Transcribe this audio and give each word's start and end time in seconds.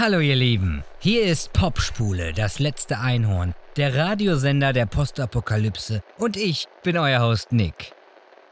Hallo 0.00 0.20
ihr 0.20 0.34
Lieben, 0.34 0.82
hier 0.98 1.24
ist 1.24 1.52
Popspule, 1.52 2.32
das 2.32 2.58
letzte 2.58 3.00
Einhorn, 3.00 3.54
der 3.76 3.94
Radiosender 3.94 4.72
der 4.72 4.86
Postapokalypse 4.86 6.02
und 6.16 6.38
ich 6.38 6.68
bin 6.82 6.96
euer 6.96 7.20
Host 7.20 7.52
Nick. 7.52 7.92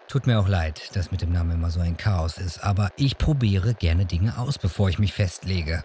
Tut 0.09 0.27
mir 0.27 0.41
auch 0.41 0.47
leid, 0.47 0.95
dass 0.95 1.11
mit 1.11 1.23
dem 1.23 1.33
Namen 1.33 1.53
immer 1.53 1.71
so 1.71 1.81
ein 1.81 1.97
Chaos 1.97 2.37
ist, 2.37 2.63
aber 2.63 2.91
ich 2.99 3.17
probiere 3.17 3.73
gerne 3.73 4.05
Dinge 4.05 4.37
aus, 4.37 4.59
bevor 4.59 4.91
ich 4.91 4.99
mich 4.99 5.15
festlege. 5.15 5.85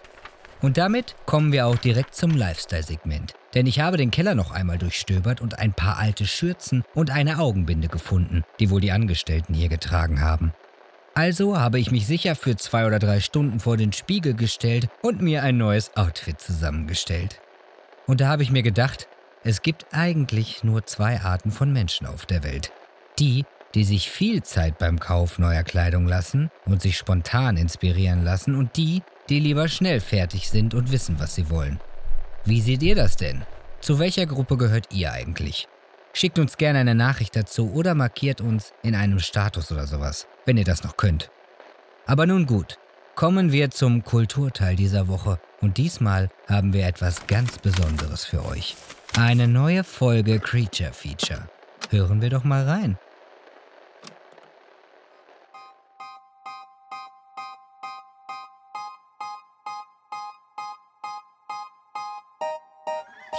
Und 0.62 0.78
damit 0.78 1.16
kommen 1.26 1.54
wir 1.54 1.66
auch 1.66 1.78
direkt 1.78 2.14
zum 2.14 2.32
Lifestyle-Segment. 2.32 3.32
Denn 3.54 3.66
ich 3.66 3.80
habe 3.80 3.96
den 3.96 4.12
Keller 4.12 4.36
noch 4.36 4.52
einmal 4.52 4.78
durchstöbert 4.78 5.40
und 5.40 5.60
ein 5.60 5.72
paar 5.72 5.98
alte 5.98 6.26
Schürzen 6.26 6.84
und 6.94 7.10
eine 7.10 7.40
Augenbinde 7.40 7.88
gefunden, 7.88 8.44
die 8.60 8.70
wohl 8.70 8.82
die 8.82 8.92
Angestellten 8.92 9.54
hier 9.54 9.70
getragen 9.70 10.20
haben. 10.20 10.52
Also 11.16 11.60
habe 11.60 11.80
ich 11.80 11.92
mich 11.92 12.08
sicher 12.08 12.36
für 12.36 12.56
zwei 12.56 12.88
oder 12.88 12.98
drei 12.98 13.20
Stunden 13.20 13.60
vor 13.60 13.78
den 13.78 13.94
Spiegel 13.94 14.34
gestellt 14.34 14.90
und 15.04 15.22
mir 15.22 15.44
ein 15.44 15.58
neues 15.58 15.96
Outfit 15.96 16.42
zusammengestellt. 16.42 17.40
Und 18.08 18.20
da 18.20 18.30
habe 18.30 18.42
ich 18.42 18.50
mir 18.50 18.64
gedacht, 18.64 19.08
es 19.44 19.62
gibt 19.62 19.86
eigentlich 19.92 20.64
nur 20.64 20.86
zwei 20.86 21.22
Arten 21.22 21.52
von 21.52 21.72
Menschen 21.72 22.08
auf 22.08 22.26
der 22.26 22.44
Welt. 22.44 22.72
Die, 23.20 23.46
die 23.76 23.84
sich 23.84 24.10
viel 24.10 24.42
Zeit 24.42 24.80
beim 24.80 25.00
Kauf 25.00 25.38
neuer 25.38 25.64
Kleidung 25.64 26.08
lassen 26.08 26.50
und 26.66 26.82
sich 26.82 26.98
spontan 26.98 27.58
inspirieren 27.58 28.24
lassen 28.24 28.56
und 28.56 28.76
die, 28.76 29.04
die 29.30 29.40
lieber 29.40 29.68
schnell 29.68 30.00
fertig 30.00 30.50
sind 30.50 30.74
und 30.74 30.92
wissen, 30.92 31.20
was 31.20 31.36
sie 31.36 31.50
wollen. 31.52 31.80
Wie 32.44 32.62
seht 32.62 32.82
ihr 32.82 32.96
das 32.96 33.18
denn? 33.18 33.44
Zu 33.82 34.00
welcher 34.00 34.26
Gruppe 34.26 34.58
gehört 34.58 34.88
ihr 34.92 35.12
eigentlich? 35.12 35.68
Schickt 36.14 36.40
uns 36.40 36.58
gerne 36.58 36.80
eine 36.80 36.96
Nachricht 36.96 37.36
dazu 37.36 37.72
oder 37.72 37.96
markiert 37.96 38.42
uns 38.42 38.74
in 38.82 38.96
einem 38.96 39.20
Status 39.20 39.72
oder 39.72 39.88
sowas, 39.88 40.28
wenn 40.46 40.58
ihr 40.58 40.66
das 40.66 40.84
noch 40.84 40.98
könnt. 40.98 41.30
Aber 42.06 42.26
nun 42.26 42.46
gut, 42.46 42.78
kommen 43.16 43.52
wir 43.52 43.72
zum 43.72 44.04
Kulturteil 44.04 44.76
dieser 44.76 45.08
Woche 45.08 45.40
und 45.62 45.78
diesmal 45.78 46.30
haben 46.48 46.74
wir 46.74 46.86
etwas 46.86 47.28
ganz 47.28 47.58
Besonderes 47.60 48.26
für 48.26 48.46
euch. 48.46 48.76
Eine 49.18 49.48
neue 49.48 49.84
Folge 49.84 50.40
Creature 50.40 50.92
Feature. 50.92 51.48
Hören 51.90 52.22
wir 52.22 52.30
doch 52.30 52.44
mal 52.44 52.68
rein. 52.68 52.98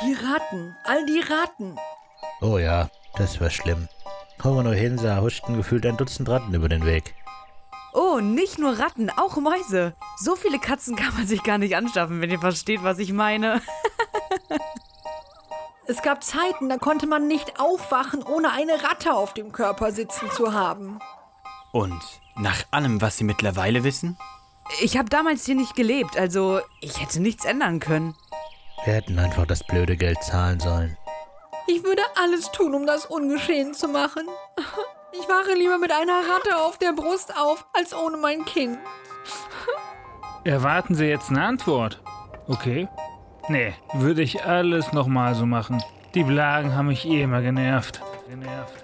Die 0.03 0.13
Ratten, 0.13 0.77
all 0.85 1.07
die 1.07 1.21
Ratten. 1.21 1.77
Oh 2.41 2.59
ja, 2.59 2.91
das 3.17 3.41
war 3.41 3.51
schlimm. 3.51 3.89
Kommen 4.45 4.59
wir 4.59 4.65
nur 4.65 4.75
hin, 4.75 4.99
sah 4.99 5.23
huschten 5.23 5.57
gefühlt 5.57 5.87
ein 5.87 5.97
Dutzend 5.97 6.29
Ratten 6.29 6.53
über 6.53 6.69
den 6.69 6.85
Weg. 6.85 7.15
Oh, 7.95 8.21
nicht 8.21 8.59
nur 8.59 8.79
Ratten, 8.79 9.09
auch 9.09 9.39
Mäuse. 9.39 9.95
So 10.19 10.37
viele 10.37 10.59
Katzen 10.59 10.97
kann 10.97 11.15
man 11.15 11.27
sich 11.27 11.43
gar 11.43 11.57
nicht 11.57 11.75
anschaffen, 11.75 12.21
wenn 12.21 12.31
ihr 12.31 12.41
versteht, 12.41 12.83
was 12.83 12.99
ich 12.99 13.15
meine. 13.15 13.63
Es 15.87 16.03
gab 16.03 16.23
Zeiten, 16.25 16.69
da 16.69 16.77
konnte 16.77 17.07
man 17.07 17.27
nicht 17.27 17.59
aufwachen, 17.59 18.23
ohne 18.23 18.53
eine 18.53 18.85
Ratte 18.85 19.15
auf 19.15 19.33
dem 19.33 19.53
Körper 19.53 19.93
sitzen 19.93 20.31
zu 20.31 20.53
haben. 20.53 20.99
Und 21.73 22.01
nach 22.37 22.65
allem, 22.71 23.01
was 23.01 23.17
Sie 23.19 23.25
mittlerweile 23.25 23.83
wissen? 23.85 24.19
Ich 24.83 24.99
habe 24.99 25.09
damals 25.11 25.45
hier 25.45 25.55
nicht 25.55 25.75
gelebt, 25.75 26.19
also 26.19 26.61
ich 26.81 27.01
hätte 27.01 27.21
nichts 27.21 27.47
ändern 27.47 27.81
können. 27.81 28.15
Wir 28.85 28.95
hätten 28.95 29.19
einfach 29.19 29.47
das 29.47 29.63
blöde 29.63 29.97
Geld 29.97 30.23
zahlen 30.23 30.61
sollen. 30.61 30.97
Ich 31.67 31.83
würde 31.83 32.03
alles 32.17 32.53
tun, 32.53 32.75
um 32.75 32.87
das 32.87 33.07
ungeschehen 33.07 33.75
zu 33.75 33.89
machen. 33.89 34.29
Ich 35.17 35.29
wache 35.29 35.57
lieber 35.57 35.79
mit 35.79 35.93
einer 35.93 36.29
Ratte 36.29 36.57
auf 36.59 36.77
der 36.77 36.93
Brust 36.93 37.33
auf, 37.37 37.65
als 37.73 37.95
ohne 37.95 38.17
mein 38.17 38.45
Kind. 38.45 38.79
Erwarten 40.43 40.97
Sie 40.97 41.05
jetzt 41.05 41.31
eine 41.31 41.45
Antwort? 41.45 42.03
Okay. 42.49 42.89
Nee, 43.49 43.75
würde 43.93 44.23
ich 44.23 44.45
alles 44.45 44.93
nochmal 44.93 45.37
so 45.37 45.47
machen. 45.47 45.81
Die 46.15 46.25
Blagen 46.25 46.75
haben 46.75 46.89
mich 46.89 47.07
eh 47.07 47.23
immer 47.23 47.43
genervt. 47.43 48.03
Genervt. 48.29 48.29
Genervt. 48.29 48.84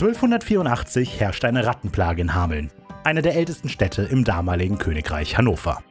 1284 0.00 1.18
herrschte 1.18 1.48
eine 1.48 1.66
Rattenplage 1.66 2.22
in 2.22 2.32
Hameln, 2.32 2.70
eine 3.02 3.20
der 3.20 3.34
ältesten 3.34 3.68
Städte 3.68 4.02
im 4.02 4.22
damaligen 4.22 4.78
Königreich 4.78 5.36
Hannover. 5.36 5.82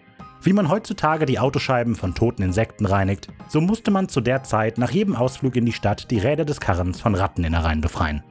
Wie 0.41 0.53
man 0.53 0.69
heutzutage 0.69 1.25
die 1.25 1.39
Autoscheiben 1.39 1.93
von 1.93 2.15
toten 2.15 2.41
Insekten 2.41 2.85
reinigt, 2.85 3.27
so 3.49 3.59
musste 3.59 3.91
man 3.91 4.07
zu 4.07 4.21
der 4.21 4.43
Zeit 4.43 4.77
nach 4.77 4.91
jedem 4.91 5.13
Ausflug 5.13 5.57
in 5.57 5.65
die 5.65 5.73
Stadt 5.73 6.09
die 6.09 6.19
Räder 6.19 6.45
des 6.45 6.61
Karrens 6.61 7.01
von 7.01 7.15
Ratteninnereien 7.15 7.81
befreien. 7.81 8.23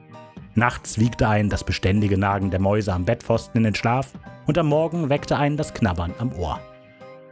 Nachts 0.55 0.97
wiegte 0.97 1.27
einen 1.29 1.51
das 1.51 1.63
beständige 1.63 2.17
Nagen 2.17 2.49
der 2.49 2.59
Mäuse 2.59 2.91
am 2.91 3.05
Bettpfosten 3.05 3.59
in 3.59 3.65
den 3.65 3.75
Schlaf 3.75 4.13
und 4.47 4.57
am 4.57 4.69
Morgen 4.69 5.09
weckte 5.09 5.37
einen 5.37 5.57
das 5.57 5.75
Knabbern 5.75 6.15
am 6.17 6.33
Ohr. 6.33 6.59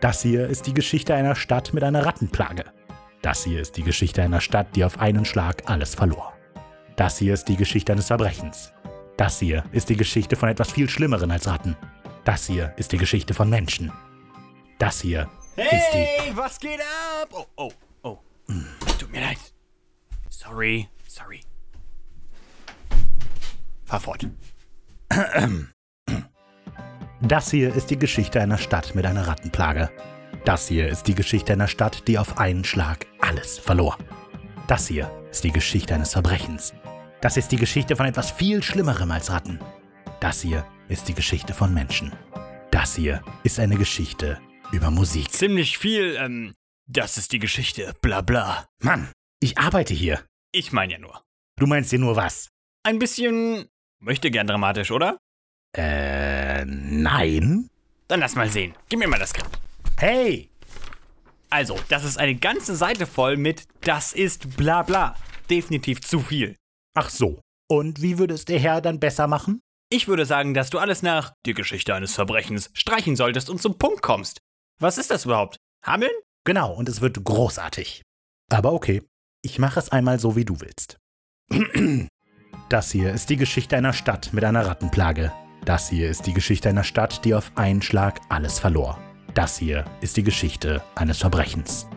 Das 0.01 0.21
hier 0.21 0.45
ist 0.45 0.67
die 0.67 0.75
Geschichte 0.75 1.15
einer 1.15 1.33
Stadt 1.33 1.73
mit 1.73 1.83
einer 1.83 2.05
Rattenplage. 2.05 2.65
Das 3.23 3.43
hier 3.43 3.59
ist 3.59 3.75
die 3.75 3.83
Geschichte 3.83 4.21
einer 4.21 4.39
Stadt, 4.39 4.67
die 4.75 4.85
auf 4.85 4.99
einen 4.99 5.25
Schlag 5.25 5.63
alles 5.65 5.95
verlor. 5.95 6.34
Das 6.95 7.17
hier 7.17 7.33
ist 7.33 7.45
die 7.45 7.57
Geschichte 7.57 7.91
eines 7.91 8.07
Verbrechens. 8.07 8.71
Das 9.17 9.39
hier 9.39 9.63
ist 9.71 9.89
die 9.89 9.97
Geschichte 9.97 10.35
von 10.35 10.49
etwas 10.49 10.71
viel 10.71 10.89
Schlimmeren 10.89 11.31
als 11.31 11.47
Ratten. 11.47 11.75
Das 12.23 12.47
hier 12.47 12.73
ist 12.77 12.91
die 12.91 12.97
Geschichte 12.97 13.33
von 13.33 13.49
Menschen. 13.49 13.91
Das 14.79 15.01
hier 15.01 15.29
ist 15.55 15.93
die. 15.93 15.97
Hey, 15.97 16.31
was 16.35 16.59
geht 16.59 16.79
ab? 16.79 17.29
Oh, 17.31 17.45
oh, 17.55 17.71
oh. 18.03 18.17
Tut 18.99 19.11
mir 19.11 19.21
leid. 19.21 19.37
Sorry, 20.29 20.87
sorry. 21.07 21.41
Fahr 23.85 23.99
fort. 23.99 24.27
Das 27.21 27.49
hier 27.49 27.73
ist 27.73 27.89
die 27.89 27.97
Geschichte 27.97 28.39
einer 28.39 28.57
Stadt 28.59 28.93
mit 28.93 29.05
einer 29.05 29.25
Rattenplage. 29.25 29.89
Das 30.43 30.67
hier 30.67 30.89
ist 30.89 31.07
die 31.07 31.15
Geschichte 31.15 31.53
einer 31.53 31.67
Stadt, 31.67 32.07
die 32.07 32.19
auf 32.19 32.37
einen 32.37 32.63
Schlag 32.63 33.07
alles 33.19 33.57
verlor. 33.57 33.97
Das 34.67 34.87
hier 34.87 35.09
ist 35.31 35.43
die 35.43 35.51
Geschichte 35.51 35.95
eines 35.95 36.13
Verbrechens. 36.13 36.73
Das 37.25 37.37
ist 37.37 37.51
die 37.51 37.57
Geschichte 37.57 37.95
von 37.95 38.05
etwas 38.05 38.29
viel 38.29 38.61
Schlimmerem 38.61 39.09
als 39.09 39.31
Ratten. 39.31 39.59
Das 40.19 40.41
hier 40.41 40.63
ist 40.89 41.07
die 41.07 41.15
Geschichte 41.15 41.55
von 41.55 41.73
Menschen. 41.73 42.13
Das 42.69 42.95
hier 42.95 43.23
ist 43.41 43.59
eine 43.59 43.77
Geschichte 43.77 44.39
über 44.71 44.91
Musik. 44.91 45.31
Ziemlich 45.31 45.79
viel, 45.79 46.17
ähm, 46.19 46.53
das 46.85 47.17
ist 47.17 47.31
die 47.31 47.39
Geschichte, 47.39 47.95
bla 47.99 48.21
bla. 48.21 48.67
Mann, 48.79 49.11
ich 49.39 49.57
arbeite 49.57 49.95
hier. 49.95 50.23
Ich 50.51 50.71
meine 50.71 50.93
ja 50.93 50.99
nur. 50.99 51.19
Du 51.57 51.65
meinst 51.65 51.91
dir 51.91 51.97
nur 51.97 52.15
was? 52.15 52.49
Ein 52.83 52.99
bisschen, 52.99 53.69
möchte 53.99 54.29
gern 54.29 54.45
dramatisch, 54.45 54.91
oder? 54.91 55.17
Äh, 55.75 56.63
nein. 56.65 57.71
Dann 58.07 58.19
lass 58.19 58.35
mal 58.35 58.51
sehen. 58.51 58.75
Gib 58.87 58.99
mir 58.99 59.07
mal 59.07 59.17
das 59.17 59.31
Skript. 59.31 59.57
Hey! 59.97 60.51
Also, 61.49 61.79
das 61.89 62.03
ist 62.03 62.19
eine 62.19 62.35
ganze 62.35 62.75
Seite 62.75 63.07
voll 63.07 63.35
mit 63.35 63.63
Das 63.81 64.13
ist 64.13 64.57
bla 64.57 64.83
bla. 64.83 65.15
Definitiv 65.49 66.01
zu 66.01 66.19
viel. 66.19 66.55
Ach 66.95 67.09
so. 67.09 67.41
Und 67.69 68.01
wie 68.01 68.17
würde 68.17 68.33
es 68.33 68.45
der 68.45 68.59
Herr 68.59 68.81
dann 68.81 68.99
besser 68.99 69.27
machen? 69.27 69.61
Ich 69.91 70.07
würde 70.07 70.25
sagen, 70.25 70.53
dass 70.53 70.69
du 70.69 70.79
alles 70.79 71.03
nach 71.03 71.33
die 71.45 71.53
Geschichte 71.53 71.93
eines 71.93 72.15
Verbrechens 72.15 72.71
streichen 72.73 73.15
solltest 73.15 73.49
und 73.49 73.61
zum 73.61 73.77
Punkt 73.77 74.01
kommst. 74.01 74.39
Was 74.79 74.97
ist 74.97 75.11
das 75.11 75.25
überhaupt? 75.25 75.57
Hameln? 75.85 76.11
Genau, 76.45 76.73
und 76.73 76.89
es 76.89 77.01
wird 77.01 77.23
großartig. 77.23 78.01
Aber 78.51 78.73
okay, 78.73 79.03
ich 79.43 79.59
mache 79.59 79.79
es 79.79 79.89
einmal 79.89 80.19
so, 80.19 80.35
wie 80.35 80.45
du 80.45 80.59
willst. 80.61 80.97
Das 82.67 82.89
hier 82.89 83.13
ist 83.13 83.29
die 83.29 83.37
Geschichte 83.37 83.77
einer 83.77 83.93
Stadt 83.93 84.33
mit 84.33 84.43
einer 84.43 84.65
Rattenplage. 84.65 85.31
Das 85.65 85.87
hier 85.89 86.09
ist 86.09 86.25
die 86.25 86.33
Geschichte 86.33 86.67
einer 86.67 86.83
Stadt, 86.83 87.23
die 87.23 87.35
auf 87.35 87.51
einen 87.55 87.83
Schlag 87.83 88.19
alles 88.29 88.57
verlor. 88.57 88.97
Das 89.35 89.57
hier 89.59 89.85
ist 90.01 90.17
die 90.17 90.23
Geschichte 90.23 90.81
eines 90.95 91.19
Verbrechens. 91.19 91.87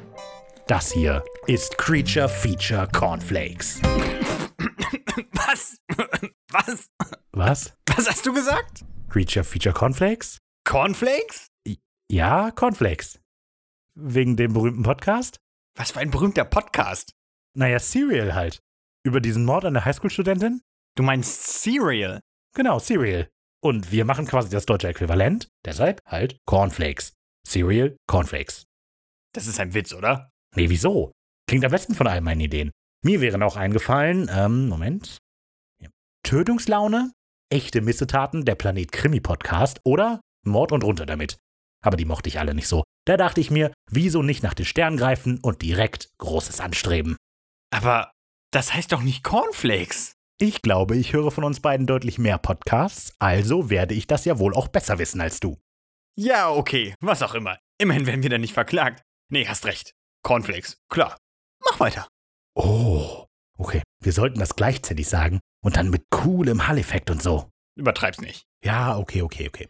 Das 0.68 0.92
hier 0.92 1.24
ist 1.46 1.78
Creature 1.78 2.28
Feature 2.28 2.86
Cornflakes. 2.92 3.80
Was? 5.32 5.78
Was? 6.50 6.90
Was? 7.32 7.74
Was 7.86 8.06
hast 8.10 8.26
du 8.26 8.34
gesagt? 8.34 8.84
Creature 9.08 9.44
Feature 9.44 9.72
Cornflakes? 9.72 10.36
Cornflakes? 10.66 11.48
Ja, 12.12 12.50
Cornflakes. 12.50 13.18
Wegen 13.94 14.36
dem 14.36 14.52
berühmten 14.52 14.82
Podcast? 14.82 15.38
Was 15.74 15.92
für 15.92 16.00
ein 16.00 16.10
berühmter 16.10 16.44
Podcast. 16.44 17.14
Naja, 17.56 17.78
Serial 17.78 18.34
halt. 18.34 18.60
Über 19.06 19.22
diesen 19.22 19.46
Mord 19.46 19.64
an 19.64 19.72
der 19.72 19.86
Highschool-Studentin? 19.86 20.60
Du 20.96 21.02
meinst 21.02 21.62
Cereal? 21.62 22.20
Genau, 22.54 22.78
Serial. 22.78 23.30
Und 23.64 23.90
wir 23.90 24.04
machen 24.04 24.26
quasi 24.26 24.50
das 24.50 24.66
deutsche 24.66 24.88
Äquivalent, 24.88 25.48
deshalb 25.64 26.02
halt 26.04 26.36
Cornflakes. 26.44 27.14
Cereal, 27.46 27.96
Cornflakes. 28.06 28.66
Das 29.32 29.46
ist 29.46 29.58
ein 29.60 29.72
Witz, 29.72 29.94
oder? 29.94 30.30
Nee, 30.58 30.70
wieso? 30.70 31.12
Klingt 31.48 31.64
am 31.64 31.70
besten 31.70 31.94
von 31.94 32.08
all 32.08 32.20
meinen 32.20 32.40
Ideen. 32.40 32.72
Mir 33.04 33.20
wären 33.20 33.44
auch 33.44 33.54
eingefallen, 33.54 34.28
ähm, 34.28 34.66
Moment. 34.66 35.18
Ja. 35.80 35.88
Tötungslaune, 36.24 37.12
echte 37.48 37.80
Missetaten, 37.80 38.44
der 38.44 38.56
Planet 38.56 38.90
Krimi 38.90 39.20
Podcast 39.20 39.78
oder 39.84 40.20
Mord 40.44 40.72
und 40.72 40.82
runter 40.82 41.06
damit. 41.06 41.36
Aber 41.80 41.96
die 41.96 42.06
mochte 42.06 42.28
ich 42.28 42.40
alle 42.40 42.54
nicht 42.54 42.66
so. 42.66 42.82
Da 43.06 43.16
dachte 43.16 43.40
ich 43.40 43.52
mir, 43.52 43.72
wieso 43.88 44.24
nicht 44.24 44.42
nach 44.42 44.54
den 44.54 44.66
Sternen 44.66 44.96
greifen 44.96 45.38
und 45.38 45.62
direkt 45.62 46.08
Großes 46.18 46.58
anstreben. 46.58 47.14
Aber 47.72 48.10
das 48.50 48.74
heißt 48.74 48.90
doch 48.90 49.02
nicht 49.02 49.22
Cornflakes. 49.22 50.14
Ich 50.40 50.60
glaube, 50.60 50.96
ich 50.96 51.12
höre 51.12 51.30
von 51.30 51.44
uns 51.44 51.60
beiden 51.60 51.86
deutlich 51.86 52.18
mehr 52.18 52.38
Podcasts, 52.38 53.14
also 53.20 53.70
werde 53.70 53.94
ich 53.94 54.08
das 54.08 54.24
ja 54.24 54.40
wohl 54.40 54.54
auch 54.54 54.66
besser 54.66 54.98
wissen 54.98 55.20
als 55.20 55.38
du. 55.38 55.56
Ja, 56.16 56.50
okay, 56.50 56.94
was 57.00 57.22
auch 57.22 57.36
immer. 57.36 57.60
Immerhin 57.80 58.06
werden 58.06 58.24
wir 58.24 58.30
dann 58.30 58.40
nicht 58.40 58.54
verklagt. 58.54 59.04
Nee, 59.30 59.46
hast 59.46 59.64
recht. 59.64 59.94
Cornflakes, 60.22 60.78
klar. 60.88 61.16
Mach 61.64 61.80
weiter. 61.80 62.08
Oh, 62.54 63.26
okay. 63.56 63.82
Wir 64.00 64.12
sollten 64.12 64.38
das 64.38 64.56
gleichzeitig 64.56 65.08
sagen 65.08 65.40
und 65.62 65.76
dann 65.76 65.90
mit 65.90 66.04
coolem 66.10 66.66
Hall-Effekt 66.68 67.10
und 67.10 67.22
so. 67.22 67.50
Übertreib's 67.76 68.20
nicht. 68.20 68.44
Ja, 68.64 68.96
okay, 68.96 69.22
okay, 69.22 69.48
okay. 69.48 69.68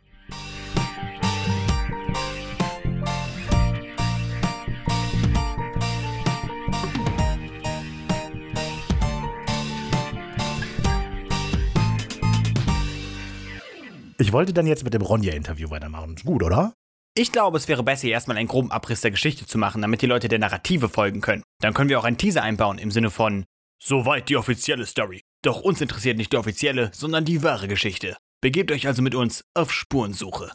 Ich 14.21 14.33
wollte 14.33 14.53
dann 14.53 14.67
jetzt 14.67 14.83
mit 14.83 14.95
dem 14.95 15.03
Ronja-Interview 15.03 15.71
weitermachen. 15.71 16.17
Ist 16.17 16.25
gut, 16.25 16.43
oder? 16.43 16.75
Ich 17.19 17.33
glaube, 17.33 17.57
es 17.59 17.67
wäre 17.67 17.83
besser, 17.83 18.07
erstmal 18.07 18.37
einen 18.37 18.47
groben 18.47 18.71
Abriss 18.71 19.01
der 19.01 19.11
Geschichte 19.11 19.45
zu 19.45 19.59
machen, 19.59 19.83
damit 19.83 20.03
die 20.03 20.07
Leute 20.07 20.29
der 20.29 20.39
Narrative 20.39 20.89
folgen 20.89 21.21
können. 21.21 21.43
Dann 21.61 21.75
können 21.75 21.91
wir 21.91 21.99
auch 21.99 22.05
einen 22.05 22.17
Teaser 22.17 22.45
einbauen 22.45 22.79
im 22.79 22.93
Sinne 22.93 23.11
von 23.11 23.45
Soweit 23.83 24.29
die 24.29 24.37
offizielle 24.37 24.87
Story. 24.87 25.23
Doch 25.43 25.61
uns 25.61 25.81
interessiert 25.81 26.17
nicht 26.17 26.33
die 26.33 26.37
offizielle, 26.37 26.93
sondern 26.95 27.25
die 27.25 27.43
wahre 27.43 27.67
Geschichte. 27.67 28.17
Begebt 28.41 28.71
euch 28.71 28.87
also 28.87 29.03
mit 29.03 29.17
uns 29.17 29.43
auf 29.55 29.73
Spurensuche. 29.73 30.53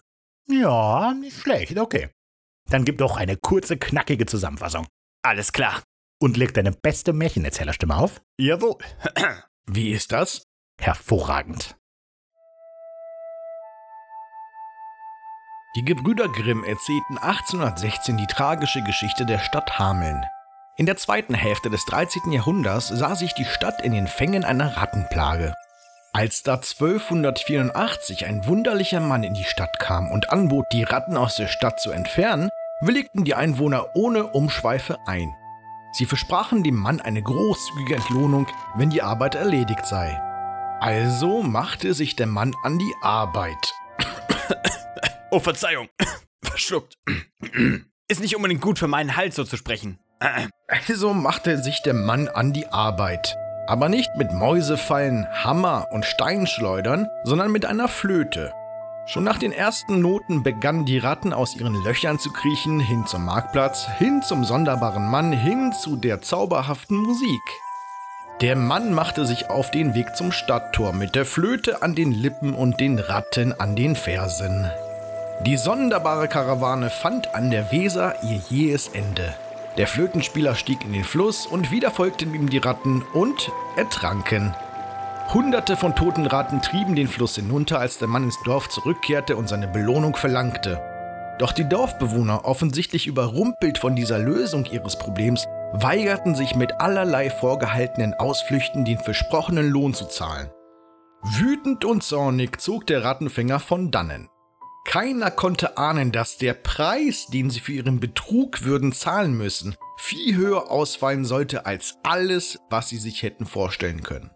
Ja, 0.47 1.13
nicht 1.13 1.37
schlecht, 1.37 1.77
okay. 1.77 2.11
Dann 2.69 2.85
gib 2.85 2.97
doch 2.99 3.17
eine 3.17 3.35
kurze, 3.35 3.75
knackige 3.75 4.25
Zusammenfassung. 4.25 4.87
Alles 5.21 5.51
klar. 5.51 5.83
Und 6.21 6.37
leg 6.37 6.53
deine 6.53 6.71
beste 6.71 7.11
Märchenerzählerstimme 7.11 7.97
auf. 7.97 8.21
Jawohl. 8.39 8.77
Wie 9.65 9.91
ist 9.91 10.13
das? 10.13 10.45
Hervorragend. 10.79 11.75
Die 15.75 15.83
Gebrüder 15.83 16.29
Grimm 16.29 16.63
erzählten 16.63 17.17
1816 17.17 18.15
die 18.17 18.27
tragische 18.27 18.83
Geschichte 18.83 19.25
der 19.25 19.39
Stadt 19.39 19.79
Hameln. 19.79 20.23
In 20.77 20.85
der 20.85 20.97
zweiten 20.97 21.33
Hälfte 21.33 21.71
des 21.71 21.83
13. 21.85 22.31
Jahrhunderts 22.31 22.89
sah 22.89 23.15
sich 23.15 23.33
die 23.33 23.45
Stadt 23.45 23.81
in 23.81 23.91
den 23.91 24.05
Fängen 24.05 24.43
einer 24.45 24.77
Rattenplage. 24.77 25.55
Als 26.11 26.43
da 26.43 26.53
1284 26.53 28.27
ein 28.27 28.45
wunderlicher 28.45 28.99
Mann 28.99 29.23
in 29.23 29.33
die 29.33 29.45
Stadt 29.45 29.79
kam 29.79 30.11
und 30.11 30.29
anbot, 30.29 30.67
die 30.71 30.83
Ratten 30.83 31.17
aus 31.17 31.37
der 31.37 31.47
Stadt 31.47 31.79
zu 31.79 31.89
entfernen, 31.89 32.51
willigten 32.81 33.23
die 33.23 33.33
Einwohner 33.33 33.95
ohne 33.95 34.27
Umschweife 34.27 34.99
ein. 35.07 35.33
Sie 35.93 36.05
versprachen 36.05 36.61
dem 36.61 36.75
Mann 36.75 37.01
eine 37.01 37.23
großzügige 37.23 37.95
Entlohnung, 37.95 38.45
wenn 38.75 38.91
die 38.91 39.01
Arbeit 39.01 39.33
erledigt 39.33 39.87
sei. 39.87 40.21
Also 40.81 41.41
machte 41.41 41.95
sich 41.95 42.15
der 42.15 42.27
Mann 42.27 42.53
an 42.61 42.77
die 42.77 42.93
Arbeit. 43.01 43.73
Oh, 45.33 45.39
Verzeihung. 45.39 45.89
Verschluckt. 46.43 46.95
Ist 48.07 48.21
nicht 48.21 48.35
unbedingt 48.35 48.61
gut 48.61 48.77
für 48.77 48.87
meinen 48.87 49.15
Hals 49.15 49.35
so 49.35 49.43
zu 49.43 49.57
sprechen. 49.57 49.97
Also 50.87 51.13
machte 51.13 51.61
sich 51.61 51.81
der 51.83 51.93
Mann 51.93 52.27
an 52.27 52.53
die 52.53 52.67
Arbeit. 52.67 53.35
Aber 53.67 53.89
nicht 53.89 54.09
mit 54.15 54.31
Mäusefallen, 54.31 55.27
Hammer 55.31 55.87
und 55.91 56.05
Steinschleudern, 56.05 57.07
sondern 57.23 57.51
mit 57.51 57.65
einer 57.65 57.87
Flöte. 57.87 58.51
Schon 59.07 59.23
nach 59.23 59.37
den 59.37 59.51
ersten 59.51 60.01
Noten 60.01 60.43
begannen 60.43 60.85
die 60.85 60.97
Ratten 60.97 61.33
aus 61.33 61.55
ihren 61.55 61.83
Löchern 61.83 62.19
zu 62.19 62.31
kriechen, 62.31 62.79
hin 62.79 63.05
zum 63.05 63.25
Marktplatz, 63.25 63.87
hin 63.97 64.21
zum 64.21 64.45
sonderbaren 64.45 65.09
Mann, 65.09 65.31
hin 65.31 65.73
zu 65.73 65.95
der 65.95 66.21
zauberhaften 66.21 66.97
Musik. 66.97 67.41
Der 68.41 68.55
Mann 68.55 68.93
machte 68.93 69.25
sich 69.25 69.49
auf 69.49 69.71
den 69.71 69.93
Weg 69.95 70.15
zum 70.15 70.31
Stadttor 70.31 70.93
mit 70.93 71.15
der 71.15 71.25
Flöte 71.25 71.81
an 71.81 71.95
den 71.95 72.11
Lippen 72.11 72.53
und 72.53 72.79
den 72.79 72.99
Ratten 72.99 73.53
an 73.53 73.75
den 73.75 73.95
Fersen. 73.95 74.71
Die 75.41 75.57
sonderbare 75.57 76.27
Karawane 76.27 76.89
fand 76.89 77.35
an 77.35 77.51
der 77.51 77.71
Weser 77.71 78.15
ihr 78.23 78.39
jähes 78.49 78.87
Ende. 78.87 79.33
Der 79.77 79.87
Flötenspieler 79.87 80.55
stieg 80.55 80.85
in 80.85 80.93
den 80.93 81.03
Fluss 81.03 81.45
und 81.45 81.71
wieder 81.71 81.91
folgten 81.91 82.33
ihm 82.33 82.49
die 82.49 82.59
Ratten 82.59 83.03
und 83.13 83.51
ertranken. 83.75 84.55
Hunderte 85.33 85.75
von 85.75 85.95
toten 85.95 86.27
Ratten 86.27 86.61
trieben 86.61 86.95
den 86.95 87.07
Fluss 87.07 87.35
hinunter, 87.35 87.79
als 87.79 87.97
der 87.97 88.07
Mann 88.07 88.23
ins 88.23 88.41
Dorf 88.43 88.69
zurückkehrte 88.69 89.35
und 89.35 89.49
seine 89.49 89.67
Belohnung 89.67 90.15
verlangte. 90.15 90.79
Doch 91.39 91.51
die 91.51 91.67
Dorfbewohner, 91.67 92.45
offensichtlich 92.45 93.07
überrumpelt 93.07 93.79
von 93.79 93.95
dieser 93.95 94.19
Lösung 94.19 94.65
ihres 94.65 94.97
Problems, 94.97 95.45
weigerten 95.73 96.35
sich 96.35 96.55
mit 96.55 96.79
allerlei 96.79 97.31
vorgehaltenen 97.31 98.13
Ausflüchten 98.13 98.85
den 98.85 98.99
versprochenen 98.99 99.69
Lohn 99.69 99.93
zu 99.93 100.05
zahlen. 100.05 100.51
Wütend 101.23 101.83
und 101.83 102.03
zornig 102.03 102.61
zog 102.61 102.85
der 102.85 103.03
Rattenfänger 103.03 103.59
von 103.59 103.89
dannen. 103.89 104.29
Keiner 104.85 105.31
konnte 105.31 105.77
ahnen, 105.77 106.11
dass 106.11 106.37
der 106.37 106.53
Preis, 106.53 107.27
den 107.27 107.49
sie 107.49 107.59
für 107.59 107.71
ihren 107.71 107.99
Betrug 107.99 108.63
würden 108.63 108.91
zahlen 108.91 109.33
müssen, 109.33 109.75
viel 109.97 110.35
höher 110.35 110.69
ausfallen 110.69 111.25
sollte 111.25 111.65
als 111.65 111.97
alles, 112.03 112.59
was 112.69 112.89
sie 112.89 112.97
sich 112.97 113.23
hätten 113.23 113.45
vorstellen 113.45 114.03
können. 114.03 114.31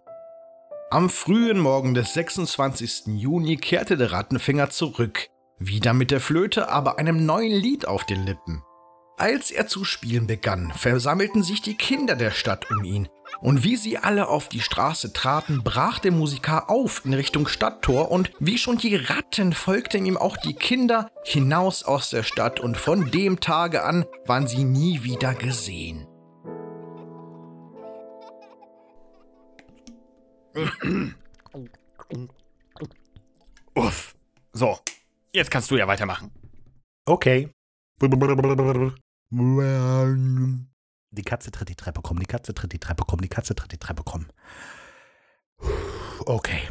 Am 0.89 1.09
frühen 1.09 1.59
Morgen 1.59 1.93
des 1.93 2.13
26. 2.13 3.07
Juni 3.07 3.57
kehrte 3.57 3.97
der 3.97 4.13
Rattenfänger 4.13 4.69
zurück, 4.69 5.27
wieder 5.59 5.93
mit 5.93 6.11
der 6.11 6.21
Flöte, 6.21 6.69
aber 6.69 6.97
einem 6.97 7.25
neuen 7.25 7.51
Lied 7.51 7.85
auf 7.87 8.05
den 8.05 8.25
Lippen. 8.25 8.63
Als 9.17 9.51
er 9.51 9.67
zu 9.67 9.83
spielen 9.83 10.27
begann, 10.27 10.71
versammelten 10.71 11.43
sich 11.43 11.61
die 11.61 11.75
Kinder 11.75 12.15
der 12.15 12.31
Stadt 12.31 12.71
um 12.71 12.83
ihn, 12.83 13.09
und 13.41 13.63
wie 13.63 13.75
sie 13.75 13.97
alle 13.97 14.27
auf 14.27 14.49
die 14.49 14.61
Straße 14.61 15.13
traten, 15.13 15.63
brach 15.63 15.99
der 15.99 16.11
Musiker 16.11 16.69
auf 16.69 17.05
in 17.05 17.13
Richtung 17.13 17.47
Stadttor 17.47 18.11
und 18.11 18.31
wie 18.39 18.57
schon 18.57 18.77
die 18.77 18.95
Ratten 18.95 19.53
folgten 19.53 20.05
ihm 20.05 20.17
auch 20.17 20.37
die 20.37 20.53
Kinder 20.53 21.09
hinaus 21.23 21.83
aus 21.83 22.09
der 22.09 22.23
Stadt 22.23 22.59
und 22.59 22.77
von 22.77 23.11
dem 23.11 23.39
Tage 23.39 23.83
an 23.83 24.05
waren 24.25 24.47
sie 24.47 24.63
nie 24.63 25.03
wieder 25.03 25.33
gesehen. 25.33 26.07
Uff. 33.75 34.15
So, 34.53 34.79
jetzt 35.33 35.51
kannst 35.51 35.69
du 35.69 35.77
ja 35.77 35.87
weitermachen. 35.87 36.31
Okay. 37.05 37.51
Die 41.11 41.23
Katze 41.23 41.51
tritt 41.51 41.69
die 41.69 41.75
Treppe 41.75 42.01
kommen, 42.01 42.19
die 42.19 42.25
Katze 42.25 42.53
tritt 42.53 42.73
die 42.73 42.79
Treppe 42.79 43.05
kommen, 43.05 43.21
die 43.21 43.29
Katze 43.29 43.55
tritt 43.55 43.71
die 43.71 43.77
Treppe 43.77 44.03
kommen. 44.03 44.27
Okay. 46.25 46.67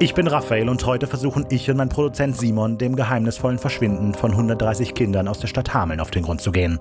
Ich 0.00 0.14
bin 0.14 0.28
Raphael 0.28 0.68
und 0.68 0.86
heute 0.86 1.08
versuchen 1.08 1.46
ich 1.50 1.68
und 1.70 1.76
mein 1.76 1.88
Produzent 1.88 2.36
Simon 2.36 2.78
dem 2.78 2.94
geheimnisvollen 2.94 3.58
Verschwinden 3.58 4.14
von 4.14 4.30
130 4.30 4.94
Kindern 4.94 5.26
aus 5.26 5.40
der 5.40 5.48
Stadt 5.48 5.74
Hameln 5.74 6.00
auf 6.00 6.10
den 6.10 6.22
Grund 6.22 6.40
zu 6.40 6.52
gehen. 6.52 6.78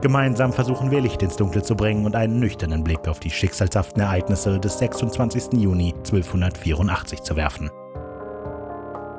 Gemeinsam 0.00 0.52
versuchen 0.52 0.90
wir 0.90 1.00
Licht 1.00 1.22
ins 1.22 1.36
Dunkle 1.36 1.62
zu 1.62 1.74
bringen 1.74 2.06
und 2.06 2.14
einen 2.14 2.38
nüchternen 2.38 2.84
Blick 2.84 3.08
auf 3.08 3.20
die 3.20 3.30
schicksalshaften 3.30 4.02
Ereignisse 4.02 4.60
des 4.60 4.78
26. 4.78 5.54
Juni 5.54 5.94
1284 5.94 7.22
zu 7.22 7.36
werfen. 7.36 7.70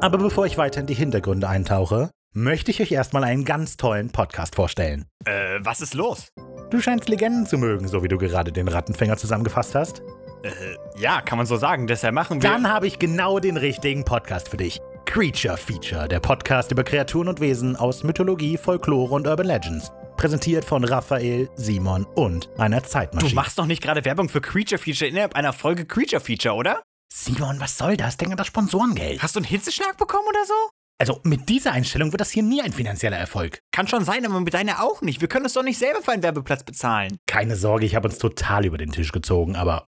Aber 0.06 0.20
bevor 0.20 0.46
ich 0.46 0.56
weiter 0.56 0.82
in 0.82 0.86
die 0.86 0.94
Hintergründe 0.94 1.50
eintauche, 1.50 2.12
möchte 2.32 2.70
ich 2.70 2.80
euch 2.80 2.92
erstmal 2.92 3.24
einen 3.24 3.44
ganz 3.44 3.76
tollen 3.76 4.12
Podcast 4.12 4.54
vorstellen. 4.54 5.08
Äh, 5.26 5.58
was 5.62 5.82
ist 5.82 5.96
los? 5.96 6.28
Du 6.70 6.80
scheinst 6.80 7.10
Legenden 7.10 7.48
zu 7.48 7.58
mögen, 7.58 7.88
so 7.88 8.04
wie 8.04 8.08
du 8.08 8.20
gerade 8.20 8.52
den 8.52 8.68
Rattenfänger 8.68 9.18
zusammengefasst 9.18 9.74
hast. 9.74 10.04
Äh, 10.44 10.52
ja, 10.96 11.22
kann 11.22 11.40
man 11.40 11.48
so 11.48 11.58
sagen. 11.58 11.88
Deshalb 11.88 12.14
machen 12.14 12.44
wir. 12.44 12.48
Dann 12.48 12.70
habe 12.70 12.86
ich 12.86 13.00
genau 13.00 13.40
den 13.40 13.58
richtigen 13.58 14.06
Podcast 14.06 14.50
für 14.50 14.58
dich. 14.58 14.80
Creature 15.08 15.58
Feature, 15.58 16.08
der 16.08 16.20
Podcast 16.20 16.72
über 16.72 16.84
Kreaturen 16.84 17.28
und 17.28 17.40
Wesen 17.40 17.76
aus 17.76 18.04
Mythologie, 18.04 18.58
Folklore 18.58 19.16
und 19.16 19.26
Urban 19.26 19.48
Legends. 19.48 19.92
Präsentiert 20.18 20.66
von 20.66 20.84
Raphael, 20.84 21.50
Simon 21.56 22.06
und 22.14 22.52
einer 22.60 22.84
Zeitmaschine. 22.84 23.32
Du 23.32 23.36
machst 23.36 23.58
doch 23.58 23.66
nicht 23.66 23.82
gerade 23.82 24.06
Werbung 24.06 24.30
für 24.30 24.42
Creature 24.42 24.78
Feature 24.78 25.10
innerhalb 25.10 25.36
einer 25.36 25.52
Folge 25.52 25.84
Creature 25.84 26.22
Feature, 26.22 26.54
oder? 26.54 26.84
Simon, 27.18 27.62
was 27.62 27.78
soll 27.78 27.96
das? 27.96 28.18
Denk 28.18 28.32
an 28.32 28.38
das 28.38 28.48
Sponsorengeld. 28.48 29.24
Hast 29.24 29.36
du 29.36 29.40
einen 29.40 29.48
Hitzeschlag 29.48 29.98
bekommen 29.98 30.28
oder 30.28 30.46
so? 30.46 30.54
Also 31.00 31.22
mit 31.24 31.48
dieser 31.48 31.72
Einstellung 31.72 32.12
wird 32.12 32.20
das 32.20 32.32
hier 32.32 32.44
nie 32.44 32.62
ein 32.62 32.74
finanzieller 32.74 33.18
Erfolg. 33.18 33.60
Kann 33.72 33.88
schon 33.88 34.04
sein, 34.04 34.26
aber 34.26 34.42
mit 34.42 34.54
deiner 34.54 34.84
auch 34.84 35.02
nicht. 35.02 35.22
Wir 35.22 35.30
können 35.30 35.46
uns 35.46 35.54
doch 35.54 35.64
nicht 35.64 35.80
selber 35.80 36.02
für 36.02 36.12
einen 36.12 36.24
Werbeplatz 36.24 36.66
bezahlen. 36.66 37.18
Keine 37.26 37.56
Sorge, 37.56 37.86
ich 37.86 37.96
habe 37.96 38.10
uns 38.10 38.18
total 38.18 38.66
über 38.66 38.78
den 38.78 38.92
Tisch 38.92 39.14
gezogen, 39.14 39.56
aber. 39.56 39.88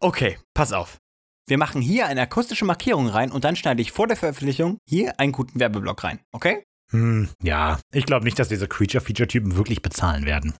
Okay, 0.00 0.38
pass 0.54 0.72
auf. 0.72 0.98
Wir 1.46 1.56
machen 1.56 1.80
hier 1.80 2.08
eine 2.08 2.22
akustische 2.22 2.64
Markierung 2.64 3.06
rein 3.06 3.30
und 3.30 3.44
dann 3.44 3.54
schneide 3.54 3.80
ich 3.80 3.92
vor 3.92 4.08
der 4.08 4.16
Veröffentlichung 4.16 4.78
hier 4.88 5.20
einen 5.20 5.30
guten 5.30 5.60
Werbeblock 5.60 6.02
rein, 6.02 6.18
okay? 6.32 6.64
Hm, 6.90 7.28
ja. 7.42 7.78
Ich 7.92 8.06
glaube 8.06 8.24
nicht, 8.24 8.40
dass 8.40 8.48
diese 8.48 8.66
Creature-Feature-Typen 8.66 9.56
wirklich 9.56 9.82
bezahlen 9.82 10.24
werden. 10.26 10.56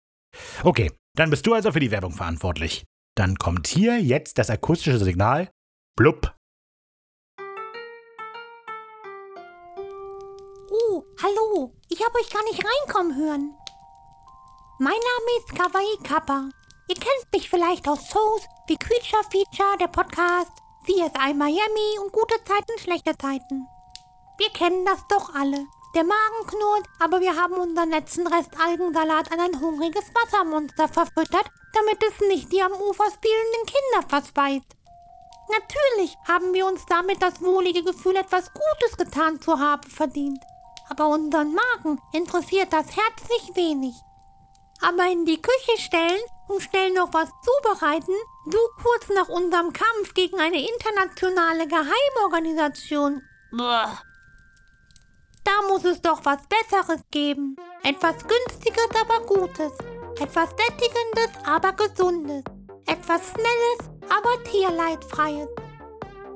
Okay, 0.62 0.92
dann 1.16 1.30
bist 1.30 1.46
du 1.48 1.54
also 1.54 1.72
für 1.72 1.80
die 1.80 1.90
Werbung 1.90 2.12
verantwortlich 2.12 2.84
dann 3.16 3.36
kommt 3.36 3.66
hier 3.66 3.98
jetzt 3.98 4.38
das 4.38 4.50
akustische 4.50 4.98
Signal. 4.98 5.50
Blub. 5.96 6.34
Oh, 10.70 11.02
hallo. 11.22 11.74
Ich 11.88 12.04
habe 12.04 12.14
euch 12.20 12.30
gar 12.30 12.44
nicht 12.44 12.62
reinkommen 12.62 13.16
hören. 13.16 13.54
Mein 14.78 14.92
Name 14.92 15.30
ist 15.38 15.54
Kawaii 15.54 15.96
Kappa. 16.04 16.50
Ihr 16.88 16.94
kennt 16.94 17.32
mich 17.32 17.48
vielleicht 17.48 17.88
aus 17.88 18.10
Shows 18.10 18.42
wie 18.68 18.76
Creature 18.76 19.24
Feature, 19.30 19.78
der 19.80 19.88
Podcast, 19.88 20.52
CSI 20.84 21.34
Miami 21.34 21.98
und 22.02 22.12
gute 22.12 22.36
Zeiten, 22.44 22.78
schlechte 22.78 23.16
Zeiten. 23.16 23.66
Wir 24.38 24.50
kennen 24.50 24.84
das 24.84 25.04
doch 25.08 25.34
alle. 25.34 25.66
Der 25.96 26.04
Magen 26.04 26.46
knurrt, 26.46 26.84
aber 26.98 27.22
wir 27.22 27.34
haben 27.34 27.54
unseren 27.54 27.88
letzten 27.88 28.26
Rest 28.26 28.50
Algensalat 28.62 29.32
an 29.32 29.40
ein 29.40 29.58
hungriges 29.58 30.04
Wassermonster 30.12 30.88
verfüttert, 30.88 31.46
damit 31.72 32.02
es 32.02 32.20
nicht 32.28 32.52
die 32.52 32.60
am 32.60 32.72
Ufer 32.72 33.06
spielenden 33.06 33.64
Kinder 33.64 34.06
verspeist. 34.06 34.76
Natürlich 35.48 36.14
haben 36.28 36.52
wir 36.52 36.66
uns 36.66 36.84
damit 36.84 37.22
das 37.22 37.40
wohlige 37.40 37.82
Gefühl, 37.82 38.16
etwas 38.16 38.52
Gutes 38.52 38.98
getan 38.98 39.40
zu 39.40 39.58
haben, 39.58 39.88
verdient. 39.88 40.38
Aber 40.90 41.08
unseren 41.08 41.54
Magen 41.54 41.98
interessiert 42.12 42.74
das 42.74 42.88
herzlich 42.88 43.56
wenig. 43.56 43.94
Aber 44.82 45.10
in 45.10 45.24
die 45.24 45.40
Küche 45.40 45.78
stellen 45.78 46.20
und 46.48 46.60
schnell 46.60 46.92
noch 46.92 47.14
was 47.14 47.30
zubereiten, 47.40 48.14
so 48.44 48.58
kurz 48.82 49.08
nach 49.14 49.30
unserem 49.30 49.72
Kampf 49.72 50.12
gegen 50.12 50.38
eine 50.40 50.60
internationale 50.60 51.66
Geheimorganisation. 51.66 53.22
Bäh. 53.50 54.05
Da 55.46 55.62
muss 55.68 55.84
es 55.84 56.02
doch 56.02 56.24
was 56.24 56.38
Besseres 56.48 57.00
geben. 57.12 57.54
Etwas 57.84 58.16
Günstiges, 58.26 58.88
aber 59.00 59.24
Gutes. 59.26 59.72
Etwas 60.20 60.50
Sättigendes, 60.50 61.30
aber 61.46 61.72
Gesundes. 61.72 62.42
Etwas 62.84 63.30
Schnelles, 63.30 63.90
aber 64.10 64.42
Tierleidfreies. 64.42 65.46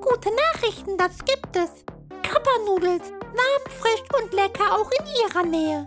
Gute 0.01 0.31
Nachrichten, 0.53 0.97
das 0.97 1.19
gibt 1.25 1.57
es. 1.57 1.85
Kappa-Nudels, 2.23 3.11
warm, 3.11 3.65
frisch 3.81 4.23
und 4.23 4.33
lecker 4.33 4.77
auch 4.77 4.89
in 5.01 5.07
ihrer 5.25 5.43
Nähe. 5.43 5.87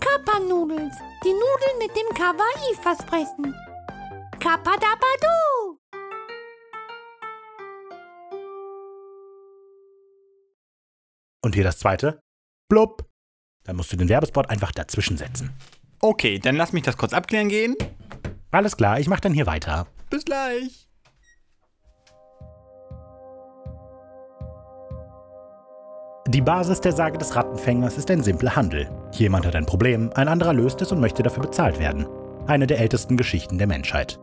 Kappa-Nudels, 0.00 0.94
die 1.22 1.34
Nudeln 1.34 1.78
mit 1.78 1.94
dem 1.94 2.08
Kawaii-Versprechen. 2.16 3.54
Kappa-Dabadu! 4.40 5.78
Und 11.44 11.54
hier 11.54 11.62
das 11.62 11.78
zweite. 11.78 12.25
Blub. 12.68 13.08
Dann 13.64 13.76
musst 13.76 13.92
du 13.92 13.96
den 13.96 14.08
Werbespot 14.08 14.50
einfach 14.50 14.72
dazwischen 14.72 15.16
setzen. 15.16 15.52
Okay, 16.00 16.38
dann 16.38 16.56
lass 16.56 16.72
mich 16.72 16.82
das 16.82 16.96
kurz 16.96 17.12
abklären 17.12 17.48
gehen. 17.48 17.74
Alles 18.50 18.76
klar, 18.76 19.00
ich 19.00 19.08
mach 19.08 19.20
dann 19.20 19.34
hier 19.34 19.46
weiter. 19.46 19.86
Bis 20.10 20.24
gleich. 20.24 20.86
Die 26.28 26.40
Basis 26.40 26.80
der 26.80 26.92
Sage 26.92 27.18
des 27.18 27.36
Rattenfängers 27.36 27.96
ist 27.98 28.10
ein 28.10 28.22
simpler 28.22 28.56
Handel. 28.56 28.90
Jemand 29.12 29.46
hat 29.46 29.54
ein 29.54 29.64
Problem, 29.64 30.10
ein 30.14 30.26
anderer 30.26 30.52
löst 30.52 30.82
es 30.82 30.90
und 30.90 31.00
möchte 31.00 31.22
dafür 31.22 31.44
bezahlt 31.44 31.78
werden. 31.78 32.06
Eine 32.48 32.66
der 32.66 32.80
ältesten 32.80 33.16
Geschichten 33.16 33.58
der 33.58 33.68
Menschheit. 33.68 34.18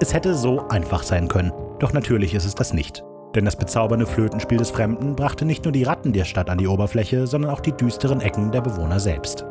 Es 0.00 0.14
hätte 0.14 0.34
so 0.34 0.66
einfach 0.68 1.02
sein 1.02 1.28
können, 1.28 1.52
doch 1.80 1.92
natürlich 1.92 2.34
ist 2.34 2.46
es 2.46 2.54
das 2.54 2.72
nicht. 2.72 3.04
Denn 3.34 3.44
das 3.44 3.56
bezaubernde 3.56 4.06
Flötenspiel 4.06 4.58
des 4.58 4.70
Fremden 4.70 5.16
brachte 5.16 5.44
nicht 5.44 5.64
nur 5.64 5.72
die 5.72 5.82
Ratten 5.82 6.12
der 6.12 6.24
Stadt 6.24 6.48
an 6.50 6.58
die 6.58 6.68
Oberfläche, 6.68 7.26
sondern 7.26 7.50
auch 7.50 7.60
die 7.60 7.72
düsteren 7.72 8.20
Ecken 8.20 8.52
der 8.52 8.60
Bewohner 8.60 9.00
selbst. 9.00 9.44